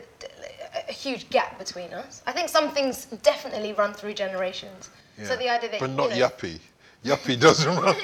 a 0.87 0.91
huge 0.91 1.27
gap 1.31 1.57
between 1.57 1.91
us. 1.91 2.21
I 2.27 2.33
think 2.33 2.49
some 2.49 2.69
things 2.69 3.07
definitely 3.23 3.73
run 3.73 3.95
through 3.95 4.13
generations. 4.13 4.91
So 5.23 5.35
the 5.35 5.49
idea 5.49 5.71
that 5.71 5.79
but 5.79 5.89
you 5.89 5.95
not 5.95 6.11
know, 6.11 6.15
yuppie. 6.15 6.59
Yuppie 7.03 7.39
doesn't 7.39 7.75
run. 7.81 7.95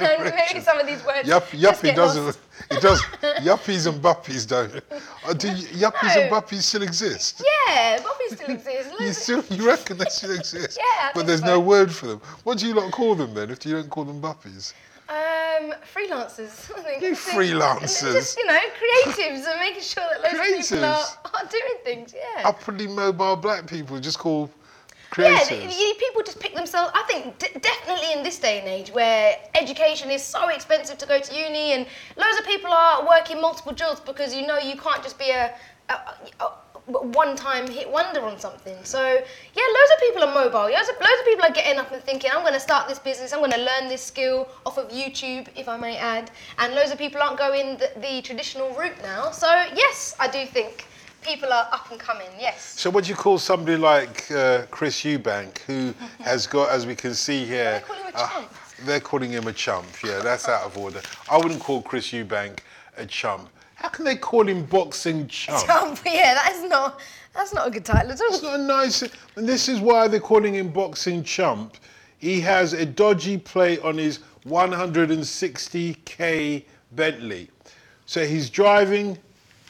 maybe 0.00 0.60
some 0.60 0.78
of 0.78 0.86
these 0.86 1.04
words. 1.04 1.26
Yup, 1.28 1.44
yuppie 1.50 1.94
doesn't. 1.94 2.24
lost. 2.24 2.38
It 2.70 2.80
does. 2.80 3.02
Yuppies 3.42 3.86
and 3.92 4.00
buppies 4.00 4.46
don't. 4.46 4.72
Uh, 5.26 5.32
do 5.34 5.48
yuppies 5.48 6.16
and 6.16 6.30
No. 6.30 6.40
buppies 6.40 6.62
still 6.62 6.82
exist? 6.82 7.42
Yeah, 7.68 7.98
Bobby 8.00 8.36
still 8.36 8.50
exist. 8.54 8.90
You 9.00 9.12
still, 9.12 9.44
you 9.50 9.66
reckon 9.66 9.98
they 9.98 10.04
still 10.08 10.30
exist? 10.30 10.78
Yeah, 10.80 11.08
I 11.08 11.10
But 11.14 11.26
there's 11.26 11.40
so. 11.40 11.46
no 11.46 11.60
word 11.60 11.92
for 11.92 12.06
them. 12.06 12.20
What 12.44 12.58
do 12.58 12.66
you 12.68 12.74
lot 12.74 12.92
call 12.92 13.16
them 13.16 13.34
then? 13.34 13.50
If 13.50 13.66
you 13.66 13.72
don't 13.72 13.90
call 13.90 14.04
them 14.04 14.20
buppies? 14.20 14.72
Um, 15.08 15.74
freelancers. 15.92 16.70
I 16.76 16.82
think. 16.82 17.02
You 17.02 17.12
freelancers. 17.12 18.12
Just 18.12 18.38
you 18.38 18.46
know, 18.46 18.58
creatives 18.80 19.44
and 19.50 19.60
making 19.60 19.82
sure 19.82 20.04
that 20.22 20.32
loads 20.32 20.70
of 20.70 20.78
people 20.78 20.84
are, 20.84 21.04
are 21.42 21.48
doing 21.50 21.74
things. 21.82 22.14
Yeah. 22.14 22.48
Upwardly 22.48 22.86
mobile 22.86 23.34
black 23.36 23.66
people 23.66 23.98
just 23.98 24.18
call 24.20 24.48
creators. 25.14 25.48
th- 25.48 25.62
y- 25.70 25.94
people 25.98 26.22
just 26.22 26.40
pick 26.40 26.54
themselves. 26.54 26.90
I 26.94 27.02
think 27.04 27.38
d- 27.38 27.58
definitely 27.60 28.12
in 28.12 28.22
this 28.22 28.38
day 28.38 28.58
and 28.60 28.68
age 28.68 28.90
where 28.90 29.36
education 29.54 30.10
is 30.10 30.22
so 30.22 30.48
expensive 30.48 30.98
to 30.98 31.06
go 31.06 31.18
to 31.20 31.34
uni, 31.34 31.72
and 31.72 31.86
loads 32.16 32.38
of 32.38 32.44
people 32.46 32.72
are 32.72 33.06
working 33.06 33.40
multiple 33.40 33.72
jobs 33.72 34.00
because 34.00 34.34
you 34.34 34.46
know 34.46 34.58
you 34.58 34.76
can't 34.76 35.02
just 35.02 35.18
be 35.18 35.30
a, 35.30 35.54
a, 35.88 35.94
a, 35.94 36.44
a 36.44 36.52
one-time 37.22 37.66
hit 37.68 37.88
wonder 37.88 38.20
on 38.22 38.38
something. 38.38 38.76
So 38.84 39.00
yeah, 39.02 39.66
loads 39.76 39.92
of 39.94 40.00
people 40.00 40.22
are 40.24 40.34
mobile. 40.34 40.68
Loads 40.70 40.88
of, 40.88 40.96
loads 41.00 41.20
of 41.20 41.26
people 41.26 41.44
are 41.46 41.52
getting 41.52 41.78
up 41.78 41.90
and 41.92 42.02
thinking, 42.02 42.30
I'm 42.34 42.42
going 42.42 42.52
to 42.54 42.60
start 42.60 42.88
this 42.88 42.98
business. 42.98 43.32
I'm 43.32 43.38
going 43.40 43.52
to 43.52 43.64
learn 43.70 43.88
this 43.88 44.02
skill 44.02 44.48
off 44.66 44.76
of 44.76 44.90
YouTube, 44.90 45.48
if 45.56 45.66
I 45.68 45.76
may 45.78 45.96
add. 45.96 46.30
And 46.58 46.74
loads 46.74 46.90
of 46.92 46.98
people 46.98 47.22
aren't 47.22 47.38
going 47.38 47.78
the, 47.78 47.90
the 48.00 48.20
traditional 48.22 48.70
route 48.74 49.00
now. 49.02 49.30
So 49.30 49.48
yes, 49.74 50.14
I 50.20 50.28
do 50.28 50.44
think 50.44 50.86
people 51.24 51.52
are 51.52 51.68
up 51.72 51.90
and 51.90 51.98
coming. 51.98 52.28
Yes. 52.38 52.62
So 52.78 52.90
what 52.90 53.04
do 53.04 53.10
you 53.10 53.16
call 53.16 53.38
somebody 53.38 53.76
like 53.76 54.30
uh, 54.30 54.66
Chris 54.70 55.02
Eubank, 55.02 55.58
who 55.60 55.92
has 56.20 56.46
got, 56.46 56.70
as 56.70 56.86
we 56.86 56.94
can 56.94 57.14
see 57.14 57.44
here, 57.44 57.80
They 57.80 57.86
call 57.86 57.96
him 57.96 58.14
a 58.14 58.18
uh, 58.18 58.28
chump. 58.28 58.54
they're 58.84 59.00
calling 59.00 59.32
him 59.32 59.46
a 59.48 59.52
chump. 59.52 59.86
Yeah, 60.04 60.20
that's 60.20 60.48
out 60.48 60.64
of 60.64 60.76
order. 60.78 61.00
I 61.30 61.36
wouldn't 61.38 61.60
call 61.60 61.82
Chris 61.82 62.12
Eubank 62.12 62.60
a 62.96 63.06
chump. 63.06 63.48
How 63.74 63.88
can 63.88 64.04
they 64.04 64.16
call 64.16 64.46
him 64.48 64.64
boxing 64.66 65.26
chump? 65.28 65.64
Trump, 65.64 65.98
yeah, 66.06 66.34
that's 66.34 66.62
not 66.68 67.00
that's 67.34 67.52
not 67.52 67.66
a 67.66 67.70
good 67.70 67.84
title 67.84 68.12
at 68.12 68.20
all. 68.20 68.34
It's 68.34 68.42
not 68.42 68.60
a 68.60 68.62
nice. 68.62 69.02
And 69.36 69.48
this 69.48 69.68
is 69.68 69.80
why 69.80 70.06
they're 70.08 70.20
calling 70.20 70.54
him 70.54 70.68
boxing 70.70 71.24
chump. 71.24 71.76
He 72.18 72.40
has 72.40 72.72
a 72.72 72.86
dodgy 72.86 73.36
plate 73.38 73.80
on 73.82 73.98
his 73.98 74.20
160k 74.46 76.64
Bentley. 76.92 77.50
So 78.06 78.24
he's 78.24 78.48
driving, 78.50 79.18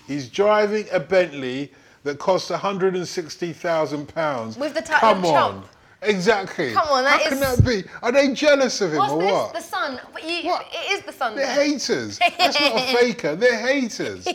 he's 0.07 0.29
driving 0.29 0.87
a 0.93 1.01
Bentley 1.01 1.73
that 2.05 2.19
costs 2.19 2.51
160,000 2.51 4.07
pounds. 4.15 4.57
With 4.59 4.75
the 4.75 4.83
title 4.83 5.23
Come 5.23 5.25
on. 5.27 5.65
Exactly. 6.03 6.73
Come 6.75 6.87
on, 6.89 7.05
that 7.05 7.23
How 7.23 7.29
can 7.31 7.39
is- 7.43 7.57
that 7.57 7.65
be? 7.65 7.83
Are 8.03 8.13
they 8.13 8.35
jealous 8.35 8.81
of 8.83 8.91
him 8.93 8.99
What's 8.99 9.13
or 9.13 9.23
this? 9.23 9.33
what? 9.33 9.55
The 9.55 9.61
sun. 9.61 10.01
But 10.13 10.23
you, 10.29 10.51
What? 10.51 10.67
it 10.71 10.93
is 10.93 11.03
the 11.03 11.13
sun. 11.13 11.35
They're 11.35 11.47
there. 11.47 11.65
haters. 11.65 12.19
That's 12.19 12.61
not 12.61 12.75
a 12.77 12.97
faker. 12.99 13.37
They're 13.37 13.59
haters. 13.59 14.29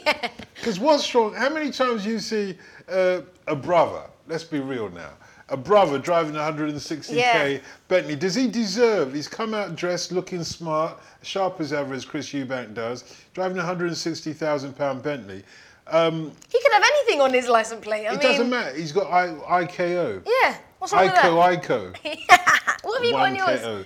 Because 0.55 0.79
what's 0.79 1.13
wrong? 1.13 1.33
How 1.35 1.49
many 1.49 1.69
times 1.69 2.05
you 2.07 2.17
see 2.19 2.57
uh, 2.91 3.21
a 3.45 3.55
brother? 3.55 4.01
Let's 4.27 4.43
be 4.43 4.59
real 4.59 4.89
now. 4.89 5.11
A 5.51 5.57
brother 5.57 5.97
driving 5.97 6.35
a 6.35 6.39
160k 6.39 7.15
Yeah. 7.15 7.57
Bentley. 7.87 8.15
Does 8.15 8.35
he 8.35 8.47
deserve? 8.47 9.13
He's 9.13 9.27
come 9.27 9.53
out 9.53 9.75
dressed, 9.75 10.11
looking 10.11 10.43
smart, 10.43 10.99
sharp 11.23 11.59
as 11.59 11.73
ever, 11.73 11.93
as 11.93 12.05
Chris 12.05 12.29
Eubank 12.29 12.73
does, 12.73 13.03
driving 13.33 13.57
a 13.57 13.61
160,000 13.61 14.73
pound 14.77 15.01
Bentley. 15.01 15.43
Um, 15.87 16.31
He 16.51 16.61
can 16.61 16.71
have 16.71 16.83
anything 16.83 17.21
on 17.21 17.33
his 17.33 17.47
license 17.47 17.83
plate. 17.83 18.05
I 18.05 18.09
it 18.09 18.11
mean, 18.11 18.19
doesn't 18.19 18.49
matter. 18.49 18.75
He's 18.75 18.91
got 18.91 19.11
I, 19.11 19.63
IKO. 19.65 20.21
Yeah. 20.43 20.57
What's 20.77 20.93
wrong 20.93 21.05
with 21.05 21.13
IKO, 21.15 21.35
that? 21.35 21.63
IKO. 21.63 22.83
what 22.83 22.97
have 22.97 23.05
you 23.05 23.11
got 23.11 23.29
on 23.29 23.35
yours? 23.35 23.61
1KO. 23.61 23.85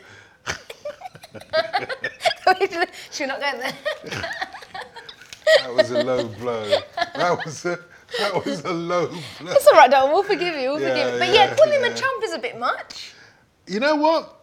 Should 3.11 3.21
we 3.21 3.27
not 3.27 3.39
go 3.39 3.57
there? 3.57 3.73
That 5.59 5.73
was 5.75 5.91
a 5.91 6.03
low 6.03 6.27
blow. 6.27 6.67
That 7.15 7.45
was 7.45 7.65
a, 7.65 7.79
that 8.19 8.45
was 8.45 8.63
a 8.65 8.71
low 8.71 9.07
blow. 9.07 9.51
it's 9.51 9.67
all 9.67 9.73
right, 9.73 9.89
Don. 9.89 10.11
We'll 10.11 10.23
forgive 10.23 10.55
you. 10.55 10.71
We'll 10.71 10.81
Yeah, 10.81 10.89
forgive 10.89 11.13
you. 11.13 11.19
But 11.19 11.27
yeah, 11.29 11.33
yeah, 11.49 11.55
calling 11.55 11.73
him 11.73 11.83
a 11.91 11.93
chump 11.95 12.23
is 12.23 12.33
a 12.33 12.39
bit 12.39 12.59
much. 12.59 13.13
You 13.67 13.79
know 13.79 13.95
what? 13.95 14.39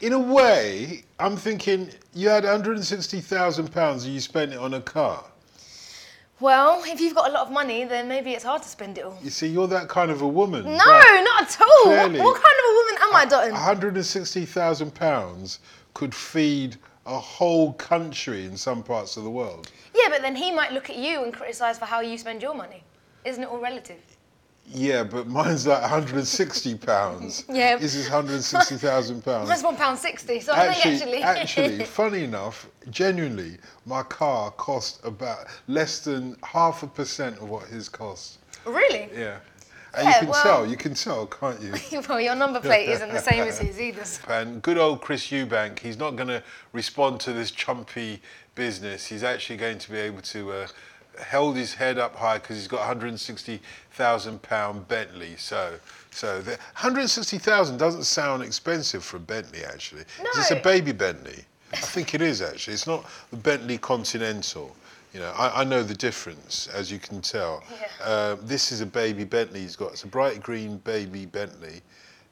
In 0.00 0.12
a 0.12 0.18
way, 0.18 1.02
I'm 1.18 1.36
thinking 1.36 1.90
you 2.14 2.28
had 2.28 2.44
160,000 2.44 3.72
pounds 3.72 4.04
and 4.04 4.14
you 4.14 4.20
spent 4.20 4.52
it 4.52 4.58
on 4.58 4.74
a 4.74 4.80
car. 4.80 5.24
Well, 6.40 6.82
if 6.86 7.00
you've 7.00 7.16
got 7.16 7.28
a 7.28 7.32
lot 7.32 7.46
of 7.48 7.52
money, 7.52 7.84
then 7.84 8.06
maybe 8.08 8.30
it's 8.30 8.44
hard 8.44 8.62
to 8.62 8.68
spend 8.68 8.96
it 8.96 9.04
all. 9.04 9.18
You 9.22 9.30
see, 9.30 9.48
you're 9.48 9.66
that 9.66 9.88
kind 9.88 10.12
of 10.12 10.22
a 10.22 10.28
woman. 10.28 10.64
No, 10.64 10.70
not 10.76 11.42
at 11.42 11.60
all. 11.60 11.86
What, 11.86 12.10
Clearly. 12.10 12.20
what 12.20 12.34
kind 12.36 12.54
of 12.58 12.64
a 12.64 12.74
woman 12.74 12.94
am 13.02 13.16
I, 13.16 13.24
Dotun? 13.28 13.52
160,000 13.52 14.94
pounds 14.94 15.58
could 15.94 16.14
feed 16.14 16.76
a 17.06 17.18
whole 17.18 17.72
country 17.72 18.44
in 18.44 18.56
some 18.56 18.84
parts 18.84 19.16
of 19.16 19.24
the 19.24 19.30
world. 19.30 19.72
Yeah, 19.94 20.08
but 20.10 20.22
then 20.22 20.36
he 20.36 20.52
might 20.52 20.72
look 20.72 20.90
at 20.90 20.96
you 20.96 21.24
and 21.24 21.32
criticise 21.32 21.76
for 21.76 21.86
how 21.86 22.00
you 22.00 22.16
spend 22.16 22.40
your 22.40 22.54
money. 22.54 22.84
Isn't 23.24 23.42
it 23.42 23.48
all 23.48 23.58
relative? 23.60 23.98
Yeah, 24.70 25.02
but 25.02 25.26
mine's 25.26 25.66
like 25.66 25.80
160 25.80 26.74
pounds. 26.76 27.44
Yeah. 27.50 27.76
This 27.76 27.94
is 27.94 28.04
160,000 28.10 29.22
pounds. 29.24 29.48
That's 29.48 29.62
one 29.62 29.76
pound 29.76 29.98
sixty. 29.98 30.40
So 30.40 30.52
I 30.52 30.66
Actually, 30.66 30.98
think 30.98 31.24
actually, 31.24 31.64
actually, 31.72 31.84
funny 32.00 32.24
enough, 32.24 32.68
genuinely, 32.90 33.56
my 33.86 34.02
car 34.02 34.50
cost 34.52 35.00
about 35.04 35.46
less 35.68 36.00
than 36.00 36.36
half 36.44 36.82
a 36.82 36.86
percent 36.86 37.38
of 37.38 37.48
what 37.48 37.66
his 37.68 37.88
cost. 37.88 38.38
really. 38.66 39.08
Yeah. 39.16 39.38
And 39.94 40.04
Yeah, 40.06 40.08
you 40.10 40.20
can 40.20 40.28
well- 40.28 40.42
tell, 40.42 40.66
you 40.66 40.76
can 40.76 40.92
tell, 40.94 41.26
can't 41.26 41.60
you? 41.62 41.72
well, 42.06 42.20
your 42.20 42.34
number 42.34 42.60
plate 42.60 42.90
isn't 42.90 43.10
the 43.10 43.20
same 43.22 43.44
as 43.44 43.58
his 43.58 43.80
either. 43.80 44.04
so- 44.04 44.20
And 44.28 44.60
good 44.60 44.76
old 44.76 45.00
Chris 45.00 45.28
Eubank, 45.28 45.78
he's 45.78 45.96
not 45.96 46.14
going 46.14 46.28
to 46.28 46.42
respond 46.74 47.20
to 47.20 47.32
this 47.32 47.50
chumpy 47.50 48.20
business. 48.54 49.06
He's 49.06 49.22
actually 49.22 49.56
going 49.56 49.78
to 49.78 49.90
be 49.90 49.96
able 49.96 50.20
to 50.20 50.52
uh, 50.52 50.66
hold 51.20 51.56
his 51.56 51.74
head 51.74 51.98
up 51.98 52.16
high 52.16 52.38
because 52.38 52.56
he's 52.56 52.68
got 52.68 52.80
160,000 52.80 54.42
pound 54.42 54.88
Bentley. 54.88 55.36
So, 55.36 55.74
so 56.10 56.40
the 56.40 56.52
160,000 56.52 57.76
doesn't 57.76 58.04
sound 58.04 58.42
expensive 58.42 59.04
for 59.04 59.18
a 59.18 59.20
Bentley 59.20 59.64
actually. 59.64 60.04
No, 60.22 60.30
It's 60.36 60.50
a 60.50 60.56
baby 60.56 60.92
Bentley. 60.92 61.44
I 61.72 61.76
think 61.76 62.14
it 62.14 62.22
is 62.22 62.40
actually. 62.40 62.74
It's 62.74 62.86
not 62.86 63.04
the 63.30 63.36
Bentley 63.36 63.78
Continental. 63.78 64.74
You 65.12 65.20
know, 65.20 65.32
I, 65.36 65.62
I 65.62 65.64
know 65.64 65.82
the 65.82 65.94
difference, 65.94 66.68
as 66.68 66.92
you 66.92 66.98
can 66.98 67.20
tell. 67.20 67.62
Yeah. 67.70 68.04
Uh, 68.04 68.36
this 68.42 68.72
is 68.72 68.80
a 68.80 68.86
baby 68.86 69.24
Bentley 69.24 69.60
he's 69.60 69.76
got. 69.76 69.92
It's 69.92 70.04
a 70.04 70.06
bright 70.06 70.42
green 70.42 70.78
baby 70.78 71.26
Bentley, 71.26 71.80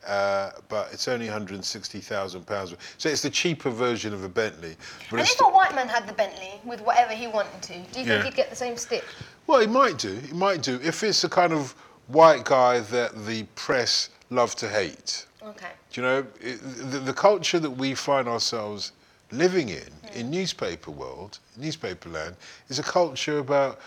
uh, 0.06 0.50
but 0.68 0.88
it's 0.92 1.08
only 1.08 1.26
160,000 1.26 2.46
pounds. 2.46 2.74
So 2.98 3.08
it's 3.08 3.22
the 3.22 3.30
cheaper 3.30 3.70
version 3.70 4.12
of 4.14 4.24
a 4.24 4.28
Bentley. 4.28 4.76
But 5.10 5.20
And 5.20 5.28
if 5.28 5.40
a 5.40 5.44
white 5.44 5.74
man 5.74 5.88
had 5.88 6.06
the 6.06 6.12
Bentley 6.12 6.60
with 6.64 6.80
whatever 6.80 7.12
he 7.12 7.26
wanted 7.26 7.60
to, 7.62 7.72
do 7.72 7.78
you 7.78 7.84
think 7.92 8.08
Yeah. 8.08 8.22
he'd 8.24 8.34
get 8.34 8.50
the 8.50 8.56
same 8.56 8.76
stick? 8.76 9.04
well, 9.46 9.60
he 9.60 9.66
might 9.66 9.98
do. 9.98 10.14
He 10.14 10.32
might 10.34 10.62
do 10.62 10.80
if 10.82 11.02
it's 11.02 11.22
the 11.22 11.28
kind 11.28 11.52
of 11.52 11.74
white 12.08 12.44
guy 12.44 12.80
that 12.80 13.26
the 13.26 13.44
press 13.54 14.10
love 14.30 14.54
to 14.56 14.68
hate. 14.68 15.26
Okay. 15.42 15.70
Do 15.92 16.00
you 16.00 16.06
know 16.06 16.26
it, 16.40 16.58
the, 16.90 16.98
the 16.98 17.12
culture 17.12 17.60
that 17.60 17.70
we 17.70 17.94
find 17.94 18.26
ourselves 18.28 18.92
living 19.30 19.68
in 19.68 19.88
in 20.14 20.30
newspaper 20.30 20.90
world, 20.90 21.38
newspaper 21.56 22.08
land, 22.08 22.36
is 22.68 22.78
a 22.78 22.82
culture 22.82 23.38
about 23.38 23.78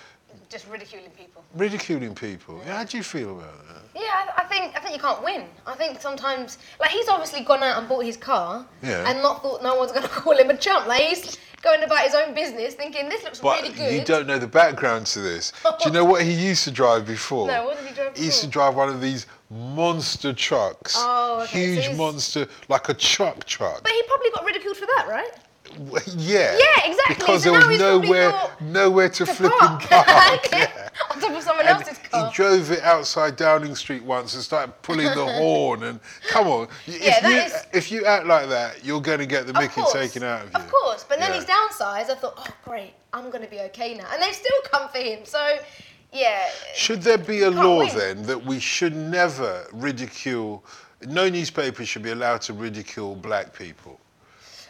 just 0.49 0.67
ridiculing 0.67 1.09
people. 1.11 1.43
Ridiculing 1.55 2.15
people. 2.15 2.61
Yeah. 2.65 2.77
How 2.77 2.83
do 2.83 2.97
you 2.97 3.03
feel 3.03 3.37
about 3.37 3.67
that? 3.67 3.81
Yeah, 3.95 4.01
I, 4.03 4.43
I 4.43 4.43
think 4.45 4.75
I 4.75 4.79
think 4.79 4.95
you 4.95 5.01
can't 5.01 5.23
win. 5.23 5.43
I 5.67 5.75
think 5.75 6.01
sometimes, 6.01 6.57
like 6.79 6.89
he's 6.91 7.07
obviously 7.07 7.41
gone 7.41 7.61
out 7.63 7.77
and 7.79 7.87
bought 7.87 8.03
his 8.05 8.17
car, 8.17 8.65
Yeah. 8.81 9.09
and 9.09 9.21
not 9.21 9.41
thought 9.41 9.61
no 9.63 9.75
one's 9.75 9.91
going 9.91 10.03
to 10.09 10.09
call 10.09 10.37
him 10.37 10.49
a 10.49 10.57
chump. 10.57 10.87
Like 10.87 11.01
he's 11.01 11.37
going 11.61 11.83
about 11.83 11.99
his 12.05 12.15
own 12.15 12.33
business, 12.33 12.73
thinking 12.73 13.09
this 13.09 13.23
looks 13.23 13.39
But 13.39 13.61
really 13.61 13.75
good. 13.75 13.93
you 13.93 14.03
don't 14.05 14.27
know 14.27 14.39
the 14.39 14.47
background 14.47 15.05
to 15.07 15.19
this. 15.19 15.51
Do 15.63 15.69
you 15.85 15.91
know 15.91 16.05
what 16.05 16.21
he 16.23 16.31
used 16.31 16.63
to 16.63 16.71
drive 16.71 17.05
before? 17.05 17.47
No, 17.47 17.65
what 17.65 17.77
did 17.77 17.87
he 17.87 17.93
drive 17.93 18.13
Before? 18.13 18.19
He 18.19 18.25
used 18.25 18.41
to 18.41 18.47
drive 18.47 18.75
one 18.75 18.89
of 18.89 19.01
these 19.01 19.27
monster 19.49 20.31
trucks. 20.33 20.93
Oh, 20.97 21.41
okay, 21.43 21.73
Huge 21.73 21.85
he's- 21.85 21.97
monster, 21.97 22.47
like 22.69 22.87
a 22.89 22.93
truck 22.93 23.43
truck. 23.45 23.83
But 23.83 23.91
he 23.91 24.01
probably 24.03 24.29
got 24.31 24.45
ridiculed 24.45 24.77
for 24.77 24.85
that, 24.85 25.07
right? 25.09 25.31
yeah. 26.17 26.57
Yeah, 26.57 26.89
exactly. 26.91 27.15
Because 27.15 27.43
So 27.43 27.51
there 27.51 27.67
was 27.69 27.79
nowhere, 27.79 28.33
nowhere 28.61 29.09
to, 29.09 29.25
To 29.25 29.33
flip 29.33 29.51
park. 29.59 29.91
and 29.91 30.05
park. 30.05 30.47
yeah. 30.51 30.89
On 31.11 31.19
top 31.21 31.31
of 31.37 31.43
someone 31.43 31.65
And 31.65 31.77
else's 31.79 31.97
he 32.13 32.29
drove 32.33 32.71
it 32.71 32.81
outside 32.83 33.35
Downing 33.37 33.75
Street 33.75 34.03
once 34.03 34.33
and 34.35 34.43
started 34.43 34.73
pulling 34.81 35.05
the 35.05 35.25
horn. 35.37 35.83
And 35.83 35.99
come 36.27 36.47
on, 36.47 36.67
if 36.85 37.01
Yeah, 37.03 37.19
that 37.21 37.31
you 37.31 37.37
is- 37.55 37.65
if 37.73 37.91
you 37.91 38.05
act 38.05 38.25
like 38.25 38.49
that, 38.49 38.83
you're 38.83 39.01
going 39.01 39.19
to 39.19 39.25
get 39.25 39.45
the 39.47 39.53
Of 39.55 39.61
Mickey 39.61 39.81
course. 39.81 39.93
taken 39.93 40.23
out 40.23 40.43
of 40.45 40.53
you. 40.53 40.59
Of 40.59 40.69
course, 40.71 41.05
but 41.07 41.19
then 41.19 41.29
Yeah. 41.31 41.35
he's 41.37 41.45
downsized. 41.45 42.09
I 42.09 42.15
thought, 42.15 42.33
oh 42.37 42.47
great, 42.65 42.93
I'm 43.13 43.29
going 43.29 43.43
to 43.43 43.49
be 43.49 43.59
okay 43.61 43.95
now, 43.95 44.05
and 44.11 44.21
they've 44.21 44.35
still 44.35 44.59
come 44.71 44.89
for 44.89 44.97
him. 44.99 45.23
So, 45.23 45.59
yeah. 46.11 46.47
Should 46.75 47.01
there 47.03 47.17
be 47.17 47.41
a 47.43 47.51
law 47.51 47.79
win. 47.79 47.95
then 47.97 48.23
that 48.23 48.43
we 48.45 48.59
should 48.59 48.95
never 48.95 49.65
ridicule? 49.71 50.63
No 51.07 51.29
newspaper 51.29 51.85
should 51.85 52.03
be 52.03 52.11
allowed 52.11 52.41
to 52.41 52.53
ridicule 52.53 53.15
black 53.15 53.53
people. 53.57 53.99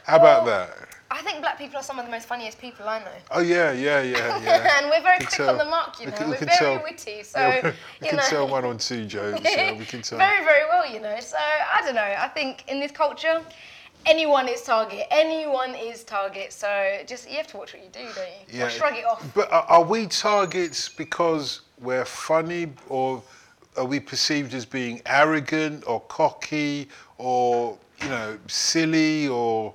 How 0.04 0.18
about 0.18 0.46
that? 0.46 0.90
I 1.12 1.22
think 1.24 1.40
black 1.42 1.58
people 1.58 1.78
are 1.80 1.84
some 1.84 1.98
of 1.98 2.06
the 2.06 2.12
most 2.12 2.28
funniest 2.28 2.60
people 2.60 2.88
I 2.88 3.00
know. 3.00 3.06
Oh 3.32 3.40
yeah, 3.42 3.72
yeah, 3.72 4.02
yeah, 4.02 4.38
yeah. 4.44 4.78
and 4.80 4.90
we're 4.90 5.02
very 5.02 5.18
quick 5.26 5.40
on 5.40 5.58
the 5.58 5.66
mark, 5.66 6.00
you 6.00 6.06
We 6.06 6.12
know. 6.12 6.18
can- 6.18 6.26
we 6.30 6.32
we're 6.34 6.46
very 6.46 6.58
tell. 6.58 6.84
witty, 6.84 7.24
so 7.24 7.40
Yeah, 7.40 7.62
we 7.64 7.70
you 8.02 8.10
can 8.10 8.18
know. 8.18 8.24
tell 8.30 8.48
one 8.48 8.64
on 8.66 8.78
two 8.78 9.06
jokes. 9.06 9.42
Yeah, 9.44 9.74
we 9.74 9.86
can 9.86 10.02
tell. 10.08 10.20
very, 10.20 10.44
very 10.44 10.66
well, 10.70 10.86
you 10.92 11.00
know. 11.00 11.20
So 11.20 11.38
I 11.38 11.82
don't 11.84 11.96
know. 11.96 12.02
I 12.02 12.28
think 12.28 12.64
in 12.68 12.80
this 12.80 12.92
culture, 12.92 13.42
anyone 14.06 14.48
is 14.48 14.62
target. 14.62 15.08
Anyone 15.10 15.74
is 15.74 16.04
target. 16.04 16.54
So 16.54 17.00
just 17.08 17.28
you 17.30 17.38
have 17.38 17.48
to 17.48 17.58
watch 17.58 17.74
what 17.74 17.84
you 17.84 17.90
do, 17.92 18.08
don't 18.16 18.54
you? 18.56 18.64
Or 18.66 18.70
shrug 18.70 18.96
it 18.96 19.06
off. 19.06 19.26
But 19.34 19.52
are, 19.52 19.64
are 19.64 19.84
we 19.84 20.06
targets 20.06 20.90
because 20.90 21.62
we're 21.82 22.06
funny, 22.06 22.68
or 22.88 23.24
are 23.78 23.86
we 23.86 24.00
perceived 24.00 24.54
as 24.54 24.64
being 24.66 25.02
arrogant 25.08 25.86
or 25.88 26.02
cocky, 26.02 26.88
or 27.18 27.78
you 28.04 28.10
know, 28.10 28.38
silly, 28.48 29.28
or 29.28 29.74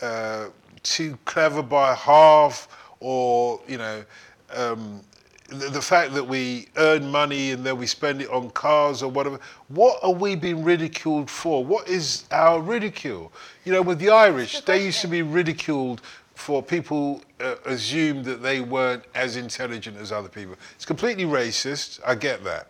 uh, 0.00 0.46
too 0.82 1.18
clever 1.24 1.62
by 1.62 1.94
half, 1.94 2.68
or 3.00 3.60
you 3.66 3.78
know? 3.78 4.04
Um, 4.52 5.02
the, 5.50 5.68
the 5.68 5.82
fact 5.82 6.14
that 6.14 6.24
we 6.24 6.68
earn 6.76 7.10
money 7.10 7.50
and 7.50 7.64
then 7.64 7.76
we 7.76 7.86
spend 7.86 8.22
it 8.22 8.30
on 8.30 8.50
cars 8.50 9.02
or 9.02 9.10
whatever, 9.10 9.38
what 9.68 9.98
are 10.02 10.12
we 10.12 10.36
being 10.36 10.64
ridiculed 10.64 11.28
for? 11.28 11.64
What 11.64 11.88
is 11.88 12.24
our 12.30 12.60
ridicule? 12.60 13.32
You 13.64 13.72
know, 13.72 13.82
with 13.82 13.98
the 13.98 14.10
Irish, 14.10 14.60
they 14.60 14.84
used 14.84 15.00
to 15.00 15.08
be 15.08 15.22
ridiculed 15.22 16.02
for 16.34 16.62
people 16.62 17.22
uh, 17.40 17.56
assumed 17.66 18.24
that 18.24 18.42
they 18.42 18.60
weren't 18.60 19.04
as 19.14 19.36
intelligent 19.36 19.98
as 19.98 20.10
other 20.10 20.28
people. 20.28 20.56
It's 20.74 20.86
completely 20.86 21.24
racist. 21.24 22.00
I 22.06 22.14
get 22.14 22.42
that, 22.44 22.68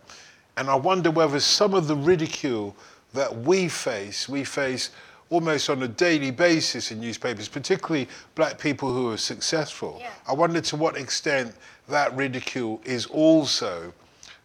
and 0.56 0.68
I 0.68 0.74
wonder 0.74 1.10
whether 1.10 1.38
some 1.38 1.74
of 1.74 1.86
the 1.86 1.96
ridicule 1.96 2.74
that 3.12 3.36
we 3.42 3.68
face, 3.68 4.28
we 4.28 4.42
face 4.42 4.90
almost 5.30 5.70
on 5.70 5.82
a 5.82 5.88
daily 5.88 6.32
basis 6.32 6.90
in 6.90 7.00
newspapers, 7.00 7.48
particularly 7.48 8.08
black 8.34 8.58
people 8.58 8.92
who 8.92 9.10
are 9.10 9.16
successful. 9.16 9.96
Yeah. 10.00 10.10
I 10.26 10.32
wonder 10.34 10.60
to 10.60 10.76
what 10.76 10.96
extent 10.96 11.54
that 11.88 12.14
ridicule 12.14 12.80
is 12.84 13.06
also 13.06 13.92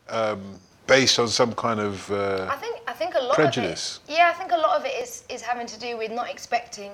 um, 0.10 0.60
based 0.88 1.20
on 1.20 1.28
some 1.28 1.54
kind 1.54 1.80
of. 1.80 2.10
Uh, 2.12 2.48
I 2.50 2.56
think 2.56 2.80
I 2.88 2.94
think 2.94 3.16
a 3.16 3.20
lot 3.20 3.36
Prejudice. 3.36 4.00
of 4.04 4.10
it. 4.12 4.18
Yeah, 4.18 4.32
I 4.34 4.38
think 4.38 4.52
a 4.52 4.58
lot 4.58 4.80
of 4.80 4.86
it 4.86 4.94
is 5.02 5.24
is 5.28 5.42
having 5.42 5.68
to 5.68 5.80
do 5.80 5.98
with 5.98 6.12
not 6.12 6.30
expecting 6.30 6.92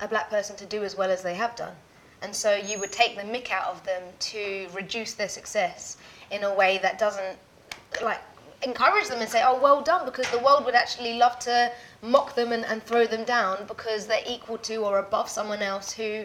a 0.00 0.08
black 0.08 0.28
person 0.28 0.56
to 0.56 0.66
do 0.66 0.82
as 0.82 0.96
well 0.96 1.10
as 1.10 1.22
they 1.22 1.34
have 1.34 1.54
done, 1.54 1.74
and 2.22 2.34
so 2.34 2.54
you 2.56 2.78
would 2.80 2.92
take 2.92 3.16
the 3.16 3.22
mick 3.22 3.50
out 3.50 3.66
of 3.66 3.84
them 3.84 4.02
to 4.18 4.66
reduce 4.74 5.14
their 5.14 5.28
success 5.28 5.96
in 6.30 6.42
a 6.44 6.54
way 6.54 6.78
that 6.78 6.98
doesn't 6.98 7.38
like 8.02 8.20
encourage 8.62 9.08
them 9.08 9.20
and 9.20 9.30
say, 9.30 9.42
"Oh, 9.44 9.58
well 9.60 9.80
done," 9.82 10.04
because 10.04 10.28
the 10.30 10.38
world 10.38 10.64
would 10.64 10.74
actually 10.74 11.14
love 11.14 11.38
to 11.40 11.72
mock 12.02 12.34
them 12.34 12.52
and, 12.52 12.64
and 12.64 12.82
throw 12.82 13.06
them 13.06 13.24
down 13.24 13.66
because 13.66 14.06
they're 14.06 14.24
equal 14.26 14.58
to 14.58 14.76
or 14.76 14.98
above 14.98 15.28
someone 15.28 15.62
else 15.62 15.92
who 15.92 16.24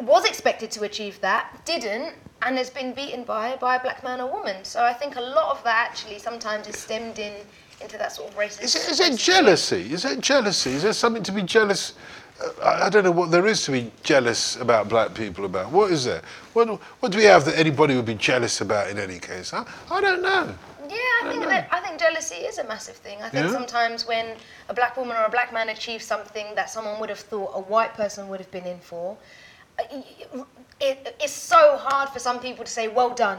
was 0.00 0.24
expected 0.24 0.70
to 0.70 0.84
achieve 0.84 1.20
that, 1.20 1.60
didn't, 1.64 2.14
and 2.42 2.56
has 2.56 2.70
been 2.70 2.92
beaten 2.92 3.24
by 3.24 3.56
by 3.56 3.76
a 3.76 3.80
black 3.80 4.02
man 4.02 4.20
or 4.20 4.30
woman. 4.30 4.64
So 4.64 4.82
I 4.82 4.92
think 4.92 5.16
a 5.16 5.20
lot 5.20 5.56
of 5.56 5.62
that 5.64 5.88
actually 5.90 6.18
sometimes 6.18 6.66
is 6.68 6.76
stemmed 6.76 7.18
in 7.18 7.34
into 7.80 7.96
that 7.98 8.12
sort 8.12 8.30
of 8.30 8.36
racism. 8.36 8.62
Is 8.64 8.74
it, 8.74 8.90
is 8.90 9.00
it 9.00 9.16
jealousy? 9.16 9.92
Is 9.92 10.04
it 10.04 10.20
jealousy? 10.20 10.70
Is 10.72 10.82
there 10.82 10.92
something 10.92 11.22
to 11.22 11.32
be 11.32 11.42
jealous? 11.42 11.94
uh, 12.40 12.50
I, 12.62 12.86
I 12.86 12.90
don't 12.90 13.04
know 13.04 13.10
what 13.10 13.30
there 13.30 13.46
is 13.46 13.64
to 13.64 13.72
be 13.72 13.90
jealous 14.02 14.56
about 14.56 14.88
black 14.88 15.14
people 15.14 15.44
about. 15.44 15.70
What 15.70 15.90
is 15.90 16.04
there? 16.04 16.22
What, 16.52 16.68
what 17.00 17.12
do 17.12 17.18
we 17.18 17.24
have 17.24 17.44
that 17.44 17.58
anybody 17.58 17.94
would 17.94 18.06
be 18.06 18.14
jealous 18.14 18.60
about 18.60 18.90
in 18.90 18.98
any 18.98 19.18
case? 19.18 19.52
I, 19.52 19.64
I 19.90 20.00
don't 20.00 20.22
know. 20.22 20.54
Yeah, 20.88 20.96
I 21.22 21.28
think 21.30 21.44
that 21.44 21.68
I 21.70 21.80
think 21.80 21.98
jealousy 22.00 22.36
is 22.36 22.58
a 22.58 22.64
massive 22.64 22.96
thing. 22.96 23.18
I 23.22 23.28
think 23.28 23.46
Yeah? 23.46 23.52
sometimes 23.52 24.06
when 24.06 24.36
a 24.68 24.74
black 24.74 24.96
woman 24.96 25.16
or 25.16 25.24
a 25.24 25.30
black 25.30 25.52
man 25.52 25.68
achieves 25.68 26.04
something 26.04 26.54
that 26.54 26.70
someone 26.70 26.98
would 27.00 27.10
have 27.10 27.20
thought 27.20 27.50
a 27.54 27.60
white 27.60 27.94
person 27.94 28.28
would 28.28 28.40
have 28.40 28.50
been 28.50 28.64
in 28.66 28.80
for, 28.80 29.16
uh, 29.78 30.02
it, 30.80 31.16
it's 31.20 31.32
so 31.32 31.76
hard 31.76 32.08
for 32.10 32.18
some 32.18 32.38
people 32.40 32.64
to 32.64 32.70
say, 32.70 32.88
"Well 32.88 33.10
done." 33.10 33.38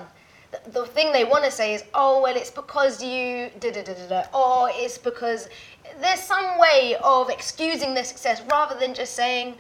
The, 0.52 0.60
the 0.72 0.86
thing 0.86 1.12
they 1.12 1.24
want 1.24 1.44
to 1.46 1.52
say 1.52 1.74
is, 1.74 1.84
"Oh, 1.94 2.22
well, 2.22 2.36
it's 2.36 2.52
because 2.52 3.02
you 3.04 3.50
da 3.60 3.72
da 3.72 3.84
da 3.84 3.94
da 3.94 4.08
da," 4.08 4.22
or 4.34 4.70
it's 4.74 4.98
because 4.98 5.48
there's 6.02 6.20
some 6.22 6.60
way 6.60 6.96
of 7.04 7.30
excusing 7.30 7.94
their 7.96 8.04
success 8.04 8.42
rather 8.50 8.76
than 8.80 8.94
just 8.94 9.14
saying. 9.16 9.56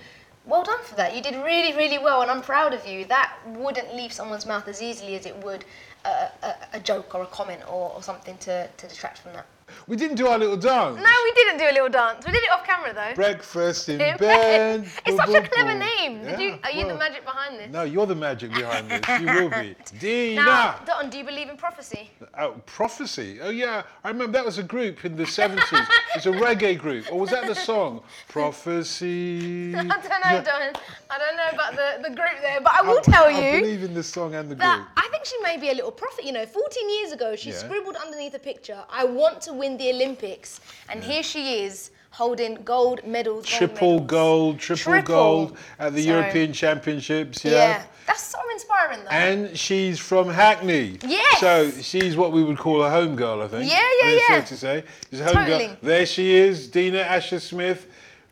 Well 0.46 0.64
done 0.64 0.84
for 0.84 0.96
that. 0.96 1.16
You 1.16 1.22
did 1.22 1.36
really, 1.44 1.76
really 1.76 1.98
well, 1.98 2.22
and 2.22 2.32
I'm 2.32 2.42
proud 2.42 2.74
of 2.74 2.88
you. 2.88 3.06
That 3.06 3.34
wouldn't 3.46 3.96
leave 3.96 4.12
someone's 4.12 4.46
mouth 4.46 4.68
as 4.68 4.82
easily 4.82 5.16
as 5.16 5.26
it 5.26 5.36
would 5.44 5.66
a, 6.06 6.30
a, 6.42 6.56
a 6.74 6.80
joke 6.80 7.14
or 7.14 7.24
a 7.24 7.28
comment 7.28 7.62
or, 7.68 7.92
or 7.94 8.02
something 8.02 8.38
to, 8.40 8.68
to 8.68 8.88
detract 8.88 9.20
from 9.20 9.34
that. 9.34 9.46
We 9.88 9.96
didn't 9.96 10.16
do 10.18 10.28
our 10.28 10.38
little 10.38 10.58
dance. 10.58 10.98
No, 10.98 11.14
we 11.24 11.32
didn't 11.34 11.58
do 11.58 11.66
a 11.66 11.74
little 11.74 11.90
dance. 11.90 12.26
We 12.26 12.32
did 12.32 12.44
it 12.44 12.52
off 12.52 12.66
camera 12.66 12.94
though. 12.94 13.14
Breakfast 13.16 13.90
in 13.90 14.02
In 14.02 14.18
bed. 14.18 14.20
bed. 14.20 14.90
It's 15.06 15.18
such 15.18 15.30
a 15.30 15.48
clever 15.48 15.74
name. 15.78 16.24
Did 16.24 16.40
you, 16.40 16.60
are 16.64 16.72
you 16.72 16.88
the 16.88 16.96
magic 16.96 17.24
behind 17.26 17.60
this? 17.60 17.72
No, 17.72 17.84
you're 17.84 18.06
the 18.06 18.16
magic 18.16 18.52
behind 18.52 18.90
this. 18.90 19.08
You 19.20 19.26
will 19.28 19.50
be. 19.50 19.76
Dina. 20.00 20.42
Now, 20.46 20.76
Dotun, 20.86 21.10
do 21.10 21.18
you 21.18 21.24
believe 21.24 21.50
in 21.50 21.58
prophecy? 21.58 22.12
Oh, 22.38 22.62
prophecy. 22.66 23.40
Oh 23.42 23.50
yeah, 23.50 23.84
I 24.04 24.10
remember 24.10 24.34
that 24.34 24.46
was 24.46 24.58
a 24.58 24.64
group 24.64 25.06
in 25.06 25.16
the 25.16 25.26
seventies. 25.26 25.88
it's 26.16 26.26
a 26.26 26.32
reggae 26.32 26.78
group, 26.78 27.12
or 27.12 27.20
was 27.20 27.30
that 27.32 27.48
the 27.48 27.56
song? 27.56 28.02
Prophecy. 28.28 29.76
I 29.76 29.84
don't 29.84 29.88
know. 30.04 30.42
Dotun. 30.44 30.76
I 31.12 31.18
don't 31.18 31.36
know 31.38 31.50
about 31.54 31.72
the, 31.76 32.08
the 32.10 32.16
group 32.16 32.38
there, 32.42 32.62
but 32.62 32.74
I 32.74 32.82
will 32.82 33.02
tell 33.02 33.30
you. 33.32 33.38
I 33.38 33.56
you 33.56 33.62
believe 33.62 33.84
in 33.84 33.94
the 33.94 34.04
song 34.04 34.36
and 34.36 34.50
the 34.50 34.56
that 34.56 34.78
group. 34.78 34.88
I 34.98 35.08
think 35.12 35.26
she 35.26 35.38
may 35.42 35.58
be 35.58 35.70
a 35.70 35.74
little 35.74 35.92
prophet. 35.92 36.24
You 36.26 36.32
know, 36.34 36.46
14 36.46 36.90
years 36.90 37.12
ago, 37.12 37.36
she 37.36 37.50
Yeah. 37.50 37.58
scribbled 37.58 37.96
underneath 37.96 38.34
a 38.36 38.40
picture, 38.40 38.84
"I 38.90 39.06
want 39.06 39.42
to 39.42 39.54
win 39.60 39.78
the 39.78 39.90
Olympics," 39.92 40.60
and 40.90 41.04
here 41.04 41.22
she 41.24 41.60
is 41.64 41.92
holding 42.12 42.56
gold 42.64 43.00
medals. 43.06 43.46
Triple 43.46 44.00
gold, 44.00 44.60
triple, 44.60 44.94
Triple. 44.94 45.16
gold 45.16 45.58
at 45.78 45.94
the 45.94 46.04
So- 46.04 46.10
European 46.10 46.52
Championships. 46.54 47.46
Yeah. 47.46 47.52
Yeah. 47.52 47.84
that's 48.08 48.24
so 48.24 48.40
inspiring 48.52 49.00
though. 49.04 49.12
And 49.12 49.56
she's 49.58 50.00
from 50.00 50.28
Hackney. 50.30 50.98
Yes. 51.06 51.40
So 51.40 51.70
she's 51.82 52.18
what 52.18 52.32
we 52.32 52.44
would 52.44 52.58
call 52.58 52.82
a 52.84 52.90
home 52.90 53.16
girl, 53.16 53.42
I 53.44 53.48
think. 53.48 53.70
Yeah, 53.72 53.80
yeah, 54.02 54.12
yeah. 54.12 54.28
fair 54.28 54.42
to 54.42 54.58
say. 54.58 54.84
She's 55.12 55.20
a 55.22 55.26
home 55.26 55.46
girl. 55.46 55.78
There 55.84 56.06
she 56.06 56.34
is, 56.36 56.68
Dina 56.68 57.00
Asher 57.00 57.40
Smith. 57.40 57.86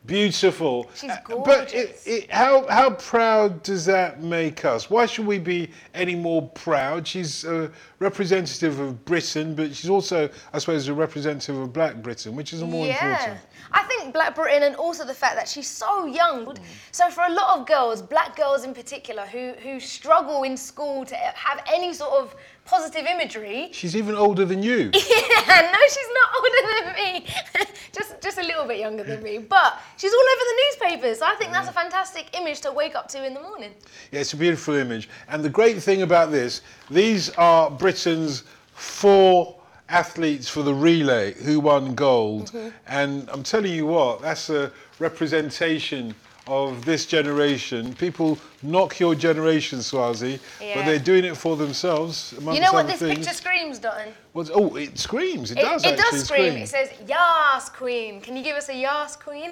Beautiful. 0.08 0.90
She's 0.96 1.12
Uh, 1.12 1.18
But 1.46 1.74
it, 1.74 2.02
it, 2.06 2.32
how, 2.32 2.66
how 2.68 2.92
proud 2.92 3.62
does 3.62 3.86
that 3.86 4.24
make 4.24 4.66
us? 4.66 4.90
Why 4.90 5.06
should 5.06 5.28
we 5.28 5.38
be 5.38 5.70
any 5.94 6.16
more 6.16 6.48
proud? 6.50 7.06
She's 7.06 7.44
a 7.44 7.70
representative 8.00 8.80
of 8.80 9.04
Britain, 9.06 9.54
but 9.54 9.76
she's 9.76 9.90
also, 9.90 10.30
I 10.54 10.60
suppose, 10.60 10.88
a 10.88 10.94
representative 10.94 11.58
of 11.58 11.74
Black 11.74 12.02
Britain, 12.02 12.36
which 12.36 12.54
is 12.54 12.64
more 12.64 12.88
important. 12.88 13.38
I 13.72 13.84
think 13.84 14.14
Black 14.14 14.34
Britain 14.34 14.64
and 14.64 14.76
also 14.76 15.06
the 15.06 15.14
fact 15.14 15.36
that 15.36 15.48
she's 15.48 15.68
so 15.68 16.06
young. 16.06 16.46
Mm. 16.46 16.58
So 16.92 17.10
for 17.10 17.26
a 17.26 17.32
lot 17.32 17.60
of 17.60 17.68
girls, 17.68 18.02
black 18.02 18.38
girls 18.38 18.64
in 18.64 18.74
particular, 18.74 19.26
who 19.26 19.54
who 19.62 19.80
struggle 19.80 20.44
in 20.44 20.56
school 20.56 21.04
to 21.06 21.16
have 21.16 21.62
any 21.68 21.94
sort 21.94 22.14
of 22.14 22.36
positive 22.68 23.06
imagery. 23.06 23.70
She's 23.72 23.96
even 23.96 24.16
older 24.16 24.46
than 24.46 24.62
you. 24.62 24.92
Yeah, 25.48 25.72
no, 25.72 25.80
she's 25.88 26.10
not 26.14 26.30
older 26.38 26.62
than 26.68 26.94
me. 26.96 27.26
just 27.94 28.22
just 28.22 28.38
a 28.38 28.44
little 28.44 28.66
bit 28.66 28.80
younger 28.80 29.04
than 29.04 29.24
me. 29.24 29.38
But 29.38 29.80
she's 29.96 30.12
all 30.12 30.20
over 30.20 30.44
the 30.44 30.62
newspapers. 30.64 31.20
So 31.20 31.26
I 31.26 31.36
think 31.36 31.52
that's 31.52 31.70
a 31.70 31.72
fantastic 31.72 32.38
image 32.38 32.62
to 32.62 32.72
wake 32.72 32.96
up 32.96 33.08
to 33.10 33.26
in 33.26 33.34
the 33.34 33.42
morning. 33.42 33.72
Yeah, 34.12 34.20
it's 34.20 34.34
a 34.34 34.38
beautiful 34.38 34.76
image. 34.76 35.08
And 35.30 35.44
the 35.44 35.50
great 35.50 35.82
thing 35.82 36.02
about 36.02 36.32
this, 36.32 36.62
these 36.92 37.30
are 37.32 37.72
Britain's 37.72 38.44
four 38.74 39.56
athletes 39.90 40.50
for 40.50 40.64
the 40.64 40.74
relay 40.74 41.34
who 41.34 41.60
won 41.60 41.96
gold. 41.96 42.52
Mm-hmm. 42.52 42.70
And 42.88 43.30
I'm 43.30 43.44
telling 43.44 43.72
you 43.72 43.86
what, 43.86 44.22
that's 44.22 44.50
a 44.50 44.72
representation 45.00 46.14
of 46.48 46.86
this 46.86 47.06
generation. 47.06 47.94
People 47.96 48.38
knock 48.64 49.00
your 49.00 49.16
generation, 49.16 49.80
Swarzy, 49.80 50.40
but 50.60 50.86
they're 50.86 51.00
doing 51.00 51.26
it 51.26 51.36
for 51.36 51.56
themselves. 51.58 52.34
You 52.40 52.60
know 52.60 52.74
what 52.74 52.88
this 52.88 53.00
things. 53.00 53.20
picture 53.20 53.34
screams, 53.34 53.80
Dotun? 53.80 54.08
What's- 54.34 54.52
oh, 54.54 54.76
it 54.76 54.98
screams. 54.98 55.52
It, 55.52 55.58
It, 55.60 55.62
does 55.62 55.86
it 55.86 55.98
does 55.98 56.24
scream. 56.26 56.54
It 56.54 56.70
says, 56.70 56.90
Yas, 57.08 57.70
Queen. 57.70 58.22
Can 58.22 58.36
you 58.38 58.44
give 58.44 58.56
us 58.56 58.70
a 58.70 58.76
Yas, 58.76 59.16
Queen? 59.16 59.52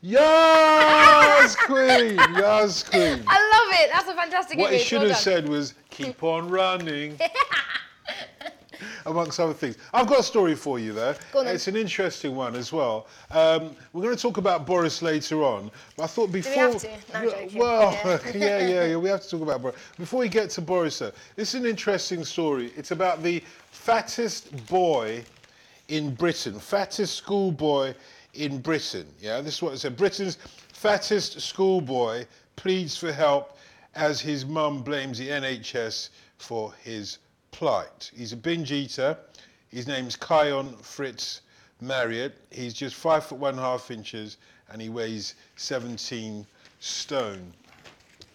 Yes, 0.00 1.54
Queen. 1.56 2.16
Yes, 2.34 2.82
Queen. 2.88 3.22
I 3.26 3.38
love 3.52 3.80
it. 3.80 3.90
That's 3.92 4.08
a 4.08 4.14
fantastic 4.14 4.58
What 4.58 4.72
it 4.72 4.80
should 4.80 5.00
Well 5.00 5.08
have 5.10 5.16
done. 5.16 5.22
said 5.22 5.48
was, 5.48 5.74
keep 5.90 6.22
on 6.24 6.48
running. 6.48 7.18
Amongst 9.06 9.40
other 9.40 9.54
things. 9.54 9.76
I've 9.92 10.06
got 10.06 10.20
a 10.20 10.22
story 10.22 10.54
for 10.54 10.78
you. 10.78 10.92
Go 10.92 11.14
on. 11.34 11.46
It's 11.46 11.68
an 11.68 11.76
interesting 11.76 12.34
one 12.34 12.54
as 12.56 12.72
well. 12.72 13.06
Um, 13.30 13.74
we're 13.92 14.02
going 14.02 14.16
to 14.16 14.20
talk 14.20 14.36
about 14.36 14.66
Boris 14.66 15.02
later 15.02 15.42
on, 15.42 15.70
but 15.96 16.04
I 16.04 16.06
thought 16.06 16.32
before. 16.32 16.52
have 16.52 16.78
to? 16.78 16.88
No, 17.22 17.48
Well, 17.54 17.92
Yeah. 17.92 18.18
yeah. 18.34 18.58
yeah, 18.58 18.84
yeah, 18.86 18.96
we 18.96 19.08
have 19.08 19.22
to 19.22 19.30
talk 19.30 19.42
about 19.42 19.62
Boris. 19.62 19.76
Before 19.98 20.20
we 20.20 20.28
get 20.28 20.50
to 20.50 20.60
Boris, 20.60 20.98
though, 20.98 21.12
this 21.36 21.54
is 21.54 21.60
an 21.60 21.66
interesting 21.66 22.24
story. 22.24 22.72
It's 22.76 22.90
about 22.90 23.22
the 23.22 23.42
fattest 23.70 24.66
boy 24.66 25.24
in 25.88 26.14
Britain, 26.14 26.58
fattest 26.58 27.16
schoolboy 27.16 27.94
in 28.34 28.60
Britain. 28.60 29.06
Yeah, 29.20 29.40
this 29.40 29.56
is 29.56 29.62
what 29.62 29.74
it 29.74 29.78
said. 29.78 29.96
Britain's 29.96 30.36
fattest 30.72 31.40
schoolboy 31.40 32.24
pleads 32.56 32.96
for 32.96 33.12
help 33.12 33.58
as 33.94 34.20
his 34.20 34.46
mum 34.46 34.82
blames 34.82 35.18
the 35.18 35.28
NHS 35.28 36.08
for 36.38 36.72
his 36.82 37.18
plight. 37.52 38.10
He's 38.14 38.32
a 38.32 38.36
binge 38.36 38.72
eater. 38.72 39.16
His 39.68 39.86
name's 39.86 40.16
Kion 40.16 40.78
Fritz 40.82 41.42
Marriott. 41.80 42.36
He's 42.50 42.74
just 42.74 42.96
five 42.96 43.24
foot 43.24 43.38
one 43.38 43.50
and 43.54 43.60
a 43.60 43.62
half 43.62 43.90
inches 43.90 44.38
and 44.70 44.82
he 44.82 44.88
weighs 44.88 45.34
17 45.56 46.44
stone. 46.80 47.52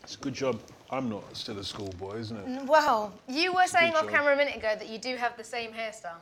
It's 0.03 0.15
a 0.15 0.19
good 0.19 0.33
job 0.33 0.59
I'm 0.89 1.09
not 1.09 1.35
still 1.35 1.59
a 1.59 1.63
schoolboy, 1.63 2.19
isn't 2.19 2.37
it? 2.37 2.65
Well, 2.65 3.11
You 3.27 3.53
were 3.53 3.67
saying 3.67 3.93
off 3.95 4.03
job. 4.03 4.11
camera 4.11 4.33
a 4.33 4.37
minute 4.37 4.55
ago 4.55 4.73
that 4.77 4.87
you 4.87 4.97
do 4.97 5.17
have 5.17 5.35
the 5.35 5.43
same 5.43 5.71
hairstyle. 5.71 6.21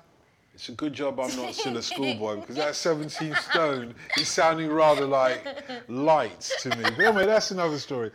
It's 0.55 0.69
a 0.69 0.71
good 0.71 0.93
job 0.93 1.19
I'm 1.19 1.35
not 1.35 1.53
still 1.53 1.77
a 1.77 1.83
schoolboy 1.83 2.37
because 2.37 2.55
that 2.55 2.75
17 2.75 3.35
stone 3.35 3.93
is 4.17 4.27
sounding 4.27 4.71
rather 4.71 5.05
like 5.05 5.45
light 5.87 6.39
to 6.61 6.69
me. 6.69 6.83
But 6.83 6.99
anyway, 6.99 7.25
that's 7.27 7.51
another 7.51 7.77
story. 7.77 8.09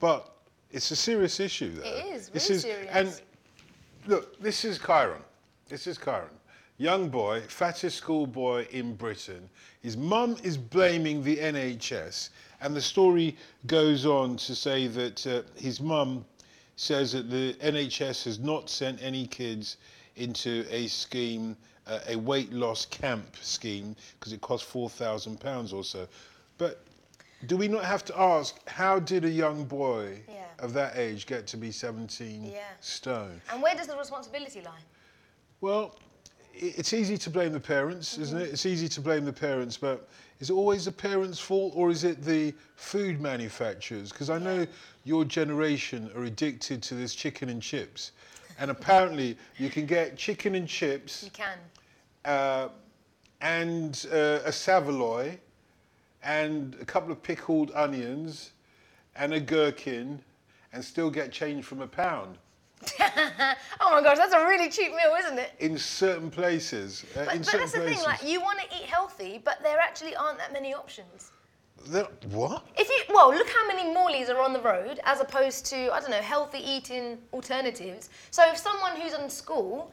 But 0.00 0.30
it's 0.72 0.90
a 0.90 0.96
serious 0.96 1.40
issue, 1.40 1.76
though. 1.76 1.82
It 1.84 2.14
is, 2.16 2.28
This 2.28 2.50
is, 2.50 2.62
serious. 2.62 2.90
And 2.92 3.20
look, 4.06 4.40
this 4.40 4.64
is 4.64 4.78
Chiron. 4.78 5.22
This 5.68 5.86
is 5.86 5.98
Chiron. 5.98 6.30
Young 6.76 7.08
boy, 7.08 7.40
fattest 7.42 7.98
schoolboy 7.98 8.66
in 8.70 8.96
Britain. 8.96 9.48
His 9.80 9.96
mum 9.96 10.36
is 10.42 10.56
blaming 10.56 11.22
the 11.22 11.36
NHS, 11.36 12.30
and 12.60 12.74
the 12.74 12.80
story 12.80 13.36
goes 13.66 14.04
on 14.06 14.36
to 14.38 14.54
say 14.54 14.88
that 14.88 15.26
uh, 15.26 15.42
his 15.56 15.80
mum 15.80 16.24
says 16.76 17.12
that 17.12 17.30
the 17.30 17.54
NHS 17.62 18.24
has 18.24 18.38
not 18.40 18.68
sent 18.68 19.00
any 19.00 19.26
kids 19.26 19.76
into 20.16 20.66
a 20.68 20.88
scheme, 20.88 21.56
uh, 21.86 22.00
a 22.08 22.16
weight 22.16 22.52
loss 22.52 22.86
camp 22.86 23.36
scheme, 23.40 23.94
because 24.18 24.32
it 24.32 24.40
costs 24.40 24.68
four 24.68 24.90
thousand 24.90 25.38
pounds 25.38 25.72
or 25.72 25.84
so. 25.84 26.08
But 26.58 26.82
do 27.46 27.56
we 27.56 27.68
not 27.68 27.84
have 27.84 28.04
to 28.06 28.18
ask, 28.18 28.56
how 28.68 28.98
did 28.98 29.24
a 29.24 29.30
young 29.30 29.64
boy 29.64 30.20
Yeah. 30.28 30.44
of 30.58 30.72
that 30.74 30.96
age 30.96 31.26
get 31.26 31.46
to 31.48 31.56
be 31.56 31.70
17 31.70 32.44
Yeah. 32.44 32.60
stone? 32.80 33.40
And 33.50 33.62
where 33.62 33.74
does 33.74 33.86
the 33.86 33.96
responsibility 33.96 34.60
lie? 34.62 34.82
Well, 35.60 35.98
it's 36.52 36.92
easy 36.92 37.18
to 37.18 37.30
blame 37.30 37.52
the 37.52 37.60
parents, 37.60 38.18
isn't 38.18 38.36
Mm-hmm. 38.36 38.46
it? 38.46 38.52
It's 38.52 38.66
easy 38.66 38.88
to 38.88 39.00
blame 39.00 39.24
the 39.24 39.32
parents, 39.32 39.76
but 39.76 40.08
is 40.40 40.50
it 40.50 40.52
always 40.52 40.84
the 40.84 40.92
parents' 40.92 41.38
fault 41.38 41.72
or 41.74 41.90
is 41.90 42.04
it 42.04 42.22
the 42.22 42.54
food 42.76 43.20
manufacturers? 43.20 44.10
Because 44.12 44.30
I 44.30 44.38
know 44.38 44.66
your 45.04 45.24
generation 45.24 46.10
are 46.14 46.24
addicted 46.24 46.82
to 46.84 46.94
this 46.94 47.14
chicken 47.14 47.48
and 47.48 47.60
chips. 47.60 48.12
And 48.58 48.70
apparently, 48.70 49.36
you 49.58 49.68
can 49.68 49.84
get 49.84 50.16
chicken 50.16 50.54
and 50.54 50.68
chips 50.68 51.24
You 51.24 51.30
can. 51.30 51.58
uh, 52.24 52.68
and 53.40 54.06
uh, 54.12 54.40
a 54.44 54.52
Savoy 54.52 55.38
and 56.24 56.76
a 56.80 56.84
couple 56.84 57.12
of 57.12 57.22
pickled 57.22 57.70
onions 57.74 58.52
and 59.16 59.32
a 59.34 59.40
gherkin 59.40 60.20
and 60.72 60.84
still 60.84 61.10
get 61.10 61.30
change 61.30 61.64
from 61.64 61.80
a 61.82 61.86
pound 61.86 62.38
Oh 63.80 63.90
my 63.90 64.02
gosh, 64.02 64.18
that's 64.18 64.34
a 64.34 64.44
really 64.44 64.68
cheap 64.68 64.90
meal, 64.90 65.14
isn't 65.18 65.38
it? 65.38 65.52
in 65.58 65.78
certain 65.78 66.30
places. 66.30 67.04
Uh, 67.16 67.24
But, 67.24 67.32
in 67.34 67.38
but 67.38 67.46
certain 67.46 67.60
that's 67.60 67.72
the 67.72 67.78
places. 67.80 68.02
thing, 68.02 68.04
like 68.10 68.22
you 68.24 68.40
want 68.40 68.58
to 68.60 68.66
eat 68.76 68.82
healthy, 68.82 69.40
but 69.42 69.62
there 69.62 69.78
actually 69.78 70.14
aren't 70.16 70.36
that 70.38 70.52
many 70.52 70.74
options. 70.74 71.32
There- 71.86 72.08
what? 72.30 72.66
If 72.76 72.88
you 72.88 73.14
well, 73.14 73.30
look 73.32 73.48
how 73.48 73.66
many 73.66 73.84
Morleys 73.94 74.28
are 74.28 74.40
on 74.42 74.52
the 74.52 74.60
road 74.60 75.00
as 75.04 75.20
opposed 75.20 75.64
to 75.66 75.90
I 75.94 76.00
don't 76.00 76.10
know 76.10 76.20
healthy 76.20 76.58
eating 76.58 77.18
alternatives. 77.32 78.10
So 78.30 78.42
if 78.50 78.58
someone 78.58 78.96
who's 79.00 79.14
in 79.14 79.30
school, 79.30 79.90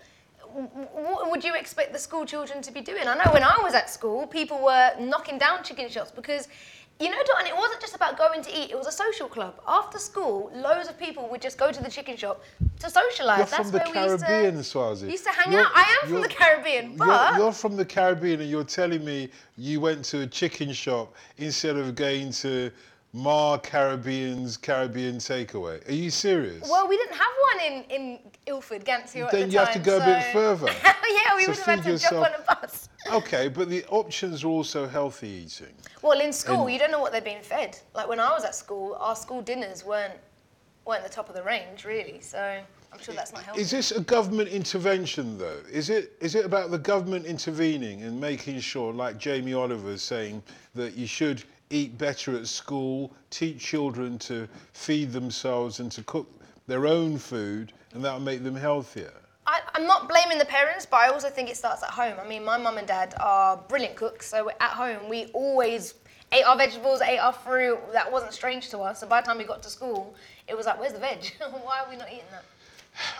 what 0.53 1.31
would 1.31 1.43
you 1.43 1.55
expect 1.55 1.93
the 1.93 1.99
school 1.99 2.25
children 2.25 2.61
to 2.61 2.71
be 2.71 2.81
doing? 2.81 3.07
I 3.07 3.15
know 3.15 3.31
when 3.31 3.43
I 3.43 3.57
was 3.61 3.73
at 3.73 3.89
school, 3.89 4.27
people 4.27 4.63
were 4.63 4.91
knocking 4.99 5.37
down 5.37 5.63
chicken 5.63 5.89
shops 5.89 6.11
because. 6.11 6.47
You 6.99 7.09
know, 7.09 7.17
and 7.39 7.47
it 7.47 7.57
wasn't 7.57 7.81
just 7.81 7.95
about 7.95 8.15
going 8.15 8.43
to 8.43 8.51
eat, 8.51 8.69
it 8.69 8.77
was 8.77 8.85
a 8.85 8.91
social 8.91 9.27
club. 9.27 9.59
After 9.67 9.97
school, 9.97 10.51
loads 10.53 10.87
of 10.87 10.99
people 10.99 11.27
would 11.31 11.41
just 11.41 11.57
go 11.57 11.71
to 11.71 11.81
the 11.81 11.89
chicken 11.89 12.15
shop 12.15 12.43
to 12.79 12.85
socialise. 12.85 13.37
You're 13.37 13.45
That's 13.47 13.55
from 13.55 13.71
the 13.71 13.77
where 13.79 14.05
we 14.05 14.11
used 14.11 14.23
Caribbean, 14.23 14.53
to, 14.53 14.59
Swarzy. 14.61 15.09
used 15.09 15.23
to 15.23 15.31
hang 15.31 15.51
You're- 15.51 15.65
out. 15.65 15.71
I 15.73 15.97
am 16.03 16.09
from 16.09 16.21
the 16.21 16.27
Caribbean, 16.27 16.97
but 16.97 17.07
You're, 17.07 17.45
you're 17.45 17.51
from 17.53 17.75
the 17.75 17.85
Caribbean 17.85 18.41
and 18.41 18.49
you're 18.51 18.63
telling 18.63 19.03
me 19.03 19.31
you 19.57 19.79
went 19.81 20.05
to 20.05 20.21
a 20.21 20.27
chicken 20.27 20.71
shop 20.73 21.15
instead 21.39 21.75
of 21.75 21.95
going 21.95 22.31
to 22.33 22.69
Mar 23.13 23.59
Caribbean's 23.59 24.55
Caribbean 24.55 25.17
takeaway. 25.17 25.87
Are 25.87 25.93
you 25.93 26.09
serious? 26.09 26.69
Well, 26.69 26.87
we 26.87 26.95
didn't 26.95 27.15
have 27.17 27.27
one 27.53 27.65
in, 27.65 27.83
in 27.89 28.19
Ilford, 28.45 28.85
Gantier 28.85 29.25
at 29.25 29.31
Then 29.31 29.47
the 29.49 29.53
you 29.53 29.59
have 29.59 29.67
to 29.73 29.73
time, 29.79 29.83
go 29.83 29.97
a 29.97 30.05
bit 30.05 30.23
so- 30.23 30.31
further 30.55 30.67
yeah, 30.83 31.35
we 31.35 31.43
to 31.43 31.49
would 31.51 31.57
have 31.57 31.65
had 31.65 31.83
to 31.83 31.89
yourself. 31.91 32.25
jump 32.25 32.35
on 32.35 32.41
a 32.55 32.61
bus. 32.61 32.89
okay, 33.11 33.49
but 33.49 33.69
the 33.69 33.83
options 33.89 34.45
are 34.45 34.47
also 34.47 34.87
healthy 34.87 35.27
eating. 35.27 35.73
Well, 36.01 36.21
in 36.21 36.31
school, 36.31 36.63
And- 36.63 36.73
you 36.73 36.79
don't 36.79 36.91
know 36.91 37.01
what 37.01 37.11
they're 37.11 37.21
being 37.21 37.41
fed. 37.41 37.77
Like 37.93 38.07
when 38.07 38.19
I 38.21 38.29
was 38.31 38.45
at 38.45 38.55
school, 38.55 38.95
our 38.99 39.15
school 39.15 39.41
dinners 39.41 39.83
weren't 39.83 40.13
weren't 40.85 41.03
the 41.03 41.09
top 41.09 41.27
of 41.29 41.35
the 41.35 41.43
range, 41.43 41.83
really. 41.85 42.21
So 42.21 42.39
I'm 42.93 42.99
sure 42.99 43.13
that's 43.13 43.33
not 43.33 43.43
healthy. 43.43 43.61
Is 43.61 43.69
this 43.69 43.91
a 43.91 43.99
government 44.01 44.49
intervention, 44.49 45.37
though? 45.37 45.59
Is 45.69 45.89
it 45.89 46.13
is 46.21 46.33
it 46.35 46.45
about 46.45 46.71
the 46.71 46.79
government 46.79 47.25
intervening 47.25 48.03
and 48.03 48.19
making 48.21 48.61
sure, 48.61 48.93
like 48.93 49.17
Jamie 49.17 49.53
Oliver 49.53 49.91
is 49.91 50.01
saying, 50.01 50.41
that 50.75 50.95
you 50.95 51.05
should 51.05 51.43
eat 51.71 51.97
better 51.97 52.35
at 52.35 52.47
school, 52.47 53.11
teach 53.29 53.59
children 53.59 54.19
to 54.19 54.47
feed 54.73 55.11
themselves 55.11 55.79
and 55.79 55.91
to 55.93 56.03
cook 56.03 56.27
their 56.67 56.85
own 56.85 57.17
food, 57.17 57.73
and 57.93 58.03
that 58.03 58.13
will 58.13 58.19
make 58.19 58.43
them 58.43 58.55
healthier? 58.55 59.13
I, 59.47 59.61
I'm 59.73 59.87
not 59.87 60.07
blaming 60.07 60.37
the 60.37 60.45
parents, 60.45 60.85
but 60.85 60.97
I 60.97 61.07
also 61.09 61.29
think 61.29 61.49
it 61.49 61.57
starts 61.57 61.83
at 61.83 61.89
home. 61.89 62.15
I 62.23 62.27
mean, 62.27 62.43
my 62.43 62.57
mum 62.57 62.77
and 62.77 62.87
dad 62.87 63.13
are 63.19 63.57
brilliant 63.57 63.95
cooks, 63.95 64.27
so 64.27 64.49
at 64.49 64.71
home 64.71 65.09
we 65.09 65.25
always 65.33 65.95
ate 66.31 66.43
our 66.43 66.57
vegetables, 66.57 67.01
ate 67.01 67.19
our 67.19 67.33
fruit. 67.33 67.79
That 67.91 68.11
wasn't 68.11 68.33
strange 68.33 68.69
to 68.69 68.79
us. 68.79 68.99
So 68.99 69.07
by 69.07 69.21
the 69.21 69.27
time 69.27 69.37
we 69.37 69.43
got 69.43 69.63
to 69.63 69.69
school, 69.69 70.15
it 70.47 70.55
was 70.55 70.65
like, 70.65 70.79
where's 70.79 70.93
the 70.93 70.99
veg? 70.99 71.33
Why 71.39 71.81
are 71.81 71.89
we 71.89 71.97
not 71.97 72.07
eating 72.09 72.25
that? 72.31 72.43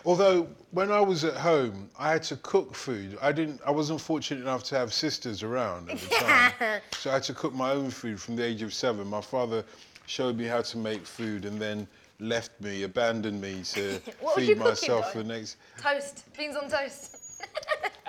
Although 0.06 0.48
when 0.72 0.92
I 0.92 1.00
was 1.00 1.24
at 1.24 1.36
home, 1.36 1.90
I 1.98 2.12
had 2.12 2.24
to 2.24 2.36
cook 2.38 2.76
food. 2.76 3.18
I 3.22 3.32
didn't. 3.32 3.62
I 3.66 3.72
wasn't 3.72 4.02
fortunate 4.02 4.42
enough 4.42 4.64
to 4.66 4.78
have 4.78 4.94
sisters 4.94 5.44
around 5.44 5.90
at 5.90 6.00
the 6.00 6.08
time, 6.16 6.82
so 6.94 7.10
I 7.10 7.14
had 7.14 7.24
to 7.24 7.34
cook 7.34 7.54
my 7.54 7.72
own 7.72 7.90
food 7.90 8.20
from 8.20 8.36
the 8.36 8.44
age 8.44 8.62
of 8.62 8.74
seven. 8.74 9.08
My 9.08 9.22
father 9.22 9.64
showed 10.08 10.38
me 10.38 10.46
how 10.46 10.62
to 10.62 10.78
make 10.78 11.06
food, 11.06 11.46
and 11.46 11.60
then 11.60 11.88
left 12.20 12.52
me, 12.62 12.84
abandoned 12.84 13.42
me 13.42 13.64
to 13.64 14.00
What 14.20 14.36
was 14.38 14.46
feed 14.46 14.58
cooking, 14.58 14.64
myself 14.64 15.12
for 15.12 15.20
the 15.20 15.24
next. 15.24 15.58
Toast, 15.82 16.26
beans 16.38 16.56
on 16.56 16.70
toast. 16.70 17.31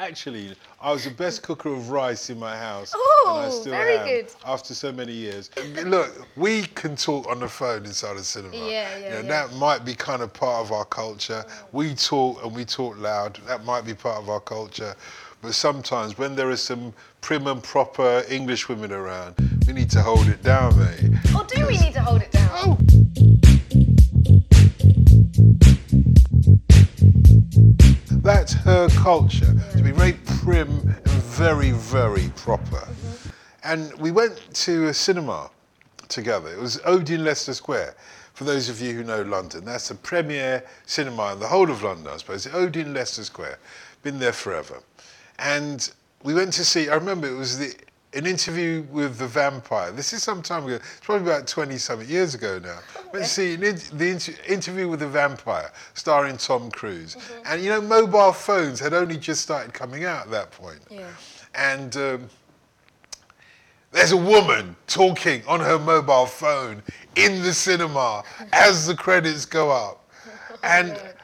Actually, 0.02 0.56
I 0.80 0.90
was 0.90 1.04
the 1.04 1.12
best 1.12 1.44
cooker 1.44 1.72
of 1.72 1.90
rice 1.90 2.28
in 2.28 2.36
my 2.36 2.56
house, 2.56 2.92
and 2.92 3.02
I 3.38 3.46
Ooh, 3.46 3.50
still 3.52 3.70
very 3.70 3.98
am 3.98 4.06
good. 4.08 4.34
after 4.44 4.74
so 4.74 4.90
many 4.90 5.12
years. 5.12 5.48
Look, 5.84 6.26
we 6.34 6.62
can 6.62 6.96
talk 6.96 7.28
on 7.28 7.38
the 7.38 7.46
phone 7.46 7.84
inside 7.84 8.16
the 8.16 8.24
cinema. 8.24 8.56
Yeah, 8.56 8.64
yeah, 8.64 8.96
You 8.96 9.10
know, 9.10 9.20
yeah. 9.20 9.46
That 9.46 9.54
might 9.58 9.84
be 9.84 9.94
kind 9.94 10.20
of 10.20 10.32
part 10.32 10.66
of 10.66 10.72
our 10.72 10.84
culture. 10.86 11.44
We 11.70 11.94
talk 11.94 12.44
and 12.44 12.52
we 12.52 12.64
talk 12.64 12.98
loud. 12.98 13.38
That 13.46 13.64
might 13.64 13.84
be 13.84 13.94
part 13.94 14.20
of 14.20 14.28
our 14.28 14.40
culture. 14.40 14.96
But 15.40 15.54
sometimes 15.54 16.18
when 16.18 16.34
there 16.34 16.50
are 16.50 16.56
some 16.56 16.92
prim 17.20 17.46
and 17.46 17.62
proper 17.62 18.24
English 18.28 18.68
women 18.68 18.90
around, 18.90 19.36
we 19.68 19.72
need 19.72 19.90
to 19.90 20.02
hold 20.02 20.26
it 20.26 20.42
down, 20.42 20.76
mate. 20.80 21.12
Or 21.32 21.44
do 21.44 21.64
we 21.64 21.78
need 21.78 21.92
to 21.92 22.00
hold 22.02 22.22
it 22.22 22.32
down? 22.32 22.50
Oh. 22.54 22.78
That's 28.22 28.52
her 28.52 28.88
culture, 28.90 29.52
to 29.82 29.88
be 29.88 29.98
very 29.98 30.12
prim 30.42 30.70
and 30.70 31.22
very, 31.34 31.72
very 31.72 32.28
proper. 32.36 32.86
And 33.64 33.92
we 33.94 34.12
went 34.12 34.38
to 34.54 34.86
a 34.86 34.94
cinema 34.94 35.50
together. 36.08 36.52
It 36.52 36.60
was 36.60 36.80
Odeon 36.84 37.24
Leicester 37.24 37.52
Square. 37.52 37.96
For 38.34 38.44
those 38.44 38.68
of 38.68 38.80
you 38.80 38.92
who 38.92 39.02
know 39.02 39.22
London, 39.22 39.64
that's 39.64 39.88
the 39.88 39.96
premier 39.96 40.62
cinema 40.86 41.32
in 41.32 41.40
the 41.40 41.48
whole 41.48 41.68
of 41.68 41.82
London, 41.82 42.12
I 42.12 42.16
suppose. 42.18 42.46
Odeon 42.46 42.94
Leicester 42.94 43.24
Square. 43.24 43.58
Been 44.04 44.20
there 44.20 44.32
forever. 44.32 44.80
And 45.40 45.90
we 46.22 46.32
went 46.32 46.52
to 46.54 46.64
see, 46.64 46.88
I 46.88 46.94
remember 46.94 47.26
it 47.26 47.36
was 47.36 47.58
the 47.58 47.74
an 48.14 48.27
interview 48.27 48.85
with 48.90 49.16
the 49.18 49.27
vampire. 49.27 49.90
This 49.90 50.12
is 50.12 50.22
some 50.22 50.42
time 50.42 50.64
ago. 50.64 50.75
It's 50.75 51.01
probably 51.01 51.31
about 51.31 51.46
20 51.46 51.79
something 51.79 52.09
years 52.09 52.35
ago 52.35 52.59
now. 52.59 52.79
Let's 53.12 53.31
see, 53.31 53.55
an 53.55 53.62
in, 53.62 53.81
the 53.94 54.11
inter, 54.11 54.35
interview 54.46 54.88
with 54.88 55.01
the 55.01 55.09
vampire, 55.09 55.70
starring 55.94 56.37
Tom 56.37 56.70
Cruise. 56.70 57.16
And 57.46 57.62
you 57.62 57.70
know, 57.70 57.81
mobile 57.81 58.33
phones 58.33 58.81
had 58.81 58.92
only 58.92 59.16
just 59.16 59.42
started 59.42 59.72
coming 59.72 60.05
out 60.05 60.27
at 60.27 60.31
that 60.31 60.51
point. 60.51 60.81
Yeah. 60.90 61.09
And 61.55 61.96
um, 61.96 62.31
there's 63.92 64.12
a 64.12 64.16
woman 64.16 64.77
talking 64.87 65.42
on 65.46 65.61
her 65.61 65.79
mobile 65.79 66.27
phone 66.27 66.83
in 67.16 67.42
the 67.42 67.53
cinema 67.53 68.25
as 68.53 68.87
the 68.87 68.94
credits 68.94 69.46
go 69.46 69.70
up. 69.70 70.11
And 70.62 71.01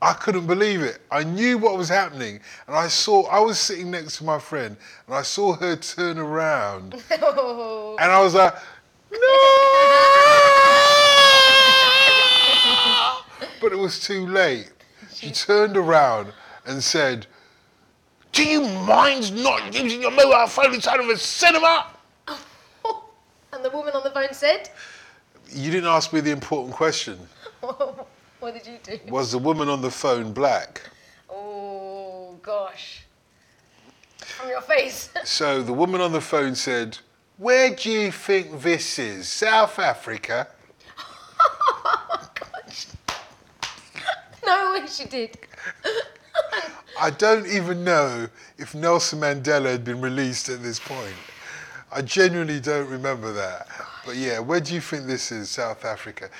I 0.00 0.12
couldn't 0.12 0.46
believe 0.46 0.82
it. 0.82 1.00
I 1.10 1.24
knew 1.24 1.58
what 1.58 1.76
was 1.76 1.88
happening. 1.88 2.38
And 2.68 2.76
I 2.76 2.86
saw, 2.86 3.26
I 3.26 3.40
was 3.40 3.58
sitting 3.58 3.90
next 3.90 4.18
to 4.18 4.24
my 4.24 4.38
friend 4.38 4.76
and 5.06 5.14
I 5.14 5.22
saw 5.22 5.54
her 5.54 5.74
turn 5.76 6.18
around. 6.18 7.02
Oh. 7.20 7.96
And 8.00 8.12
I 8.12 8.22
was 8.22 8.34
like, 8.34 8.54
no! 9.10 9.18
but 13.60 13.72
it 13.72 13.78
was 13.78 13.98
too 14.00 14.24
late. 14.26 14.70
She 15.14 15.32
turned 15.32 15.76
around 15.76 16.32
and 16.66 16.82
said, 16.82 17.26
Do 18.32 18.44
you 18.44 18.62
mind 18.62 19.34
not 19.42 19.74
using 19.74 20.00
your 20.00 20.12
mobile 20.12 20.46
phone 20.46 20.74
inside 20.74 21.00
of 21.00 21.08
a 21.08 21.16
cinema? 21.16 21.86
and 22.28 23.64
the 23.64 23.70
woman 23.70 23.94
on 23.94 24.04
the 24.04 24.10
phone 24.10 24.32
said, 24.32 24.70
You 25.50 25.72
didn't 25.72 25.88
ask 25.88 26.12
me 26.12 26.20
the 26.20 26.30
important 26.30 26.74
question. 26.74 27.18
What 28.40 28.54
did 28.54 28.66
you 28.66 28.78
do? 28.82 28.98
Was 29.12 29.32
the 29.32 29.38
woman 29.38 29.68
on 29.68 29.82
the 29.82 29.90
phone 29.90 30.32
black? 30.32 30.80
Oh, 31.28 32.38
gosh. 32.42 33.02
From 34.18 34.48
your 34.48 34.60
face. 34.60 35.10
So 35.24 35.62
the 35.62 35.72
woman 35.72 36.00
on 36.00 36.12
the 36.12 36.20
phone 36.20 36.54
said, 36.54 36.98
Where 37.36 37.74
do 37.74 37.90
you 37.90 38.12
think 38.12 38.62
this 38.62 38.98
is? 38.98 39.28
South 39.28 39.78
Africa? 39.78 40.48
no 44.46 44.72
way 44.72 44.86
she 44.86 45.04
did. 45.04 45.36
I 47.00 47.10
don't 47.10 47.46
even 47.46 47.84
know 47.84 48.28
if 48.56 48.74
Nelson 48.74 49.20
Mandela 49.20 49.70
had 49.70 49.84
been 49.84 50.00
released 50.00 50.48
at 50.48 50.62
this 50.62 50.78
point. 50.78 51.14
I 51.90 52.02
genuinely 52.02 52.60
don't 52.60 52.88
remember 52.88 53.32
that. 53.32 53.68
But 54.04 54.16
yeah, 54.16 54.38
where 54.38 54.60
do 54.60 54.74
you 54.74 54.80
think 54.80 55.06
this 55.06 55.30
is, 55.32 55.50
South 55.50 55.84
Africa? 55.84 56.30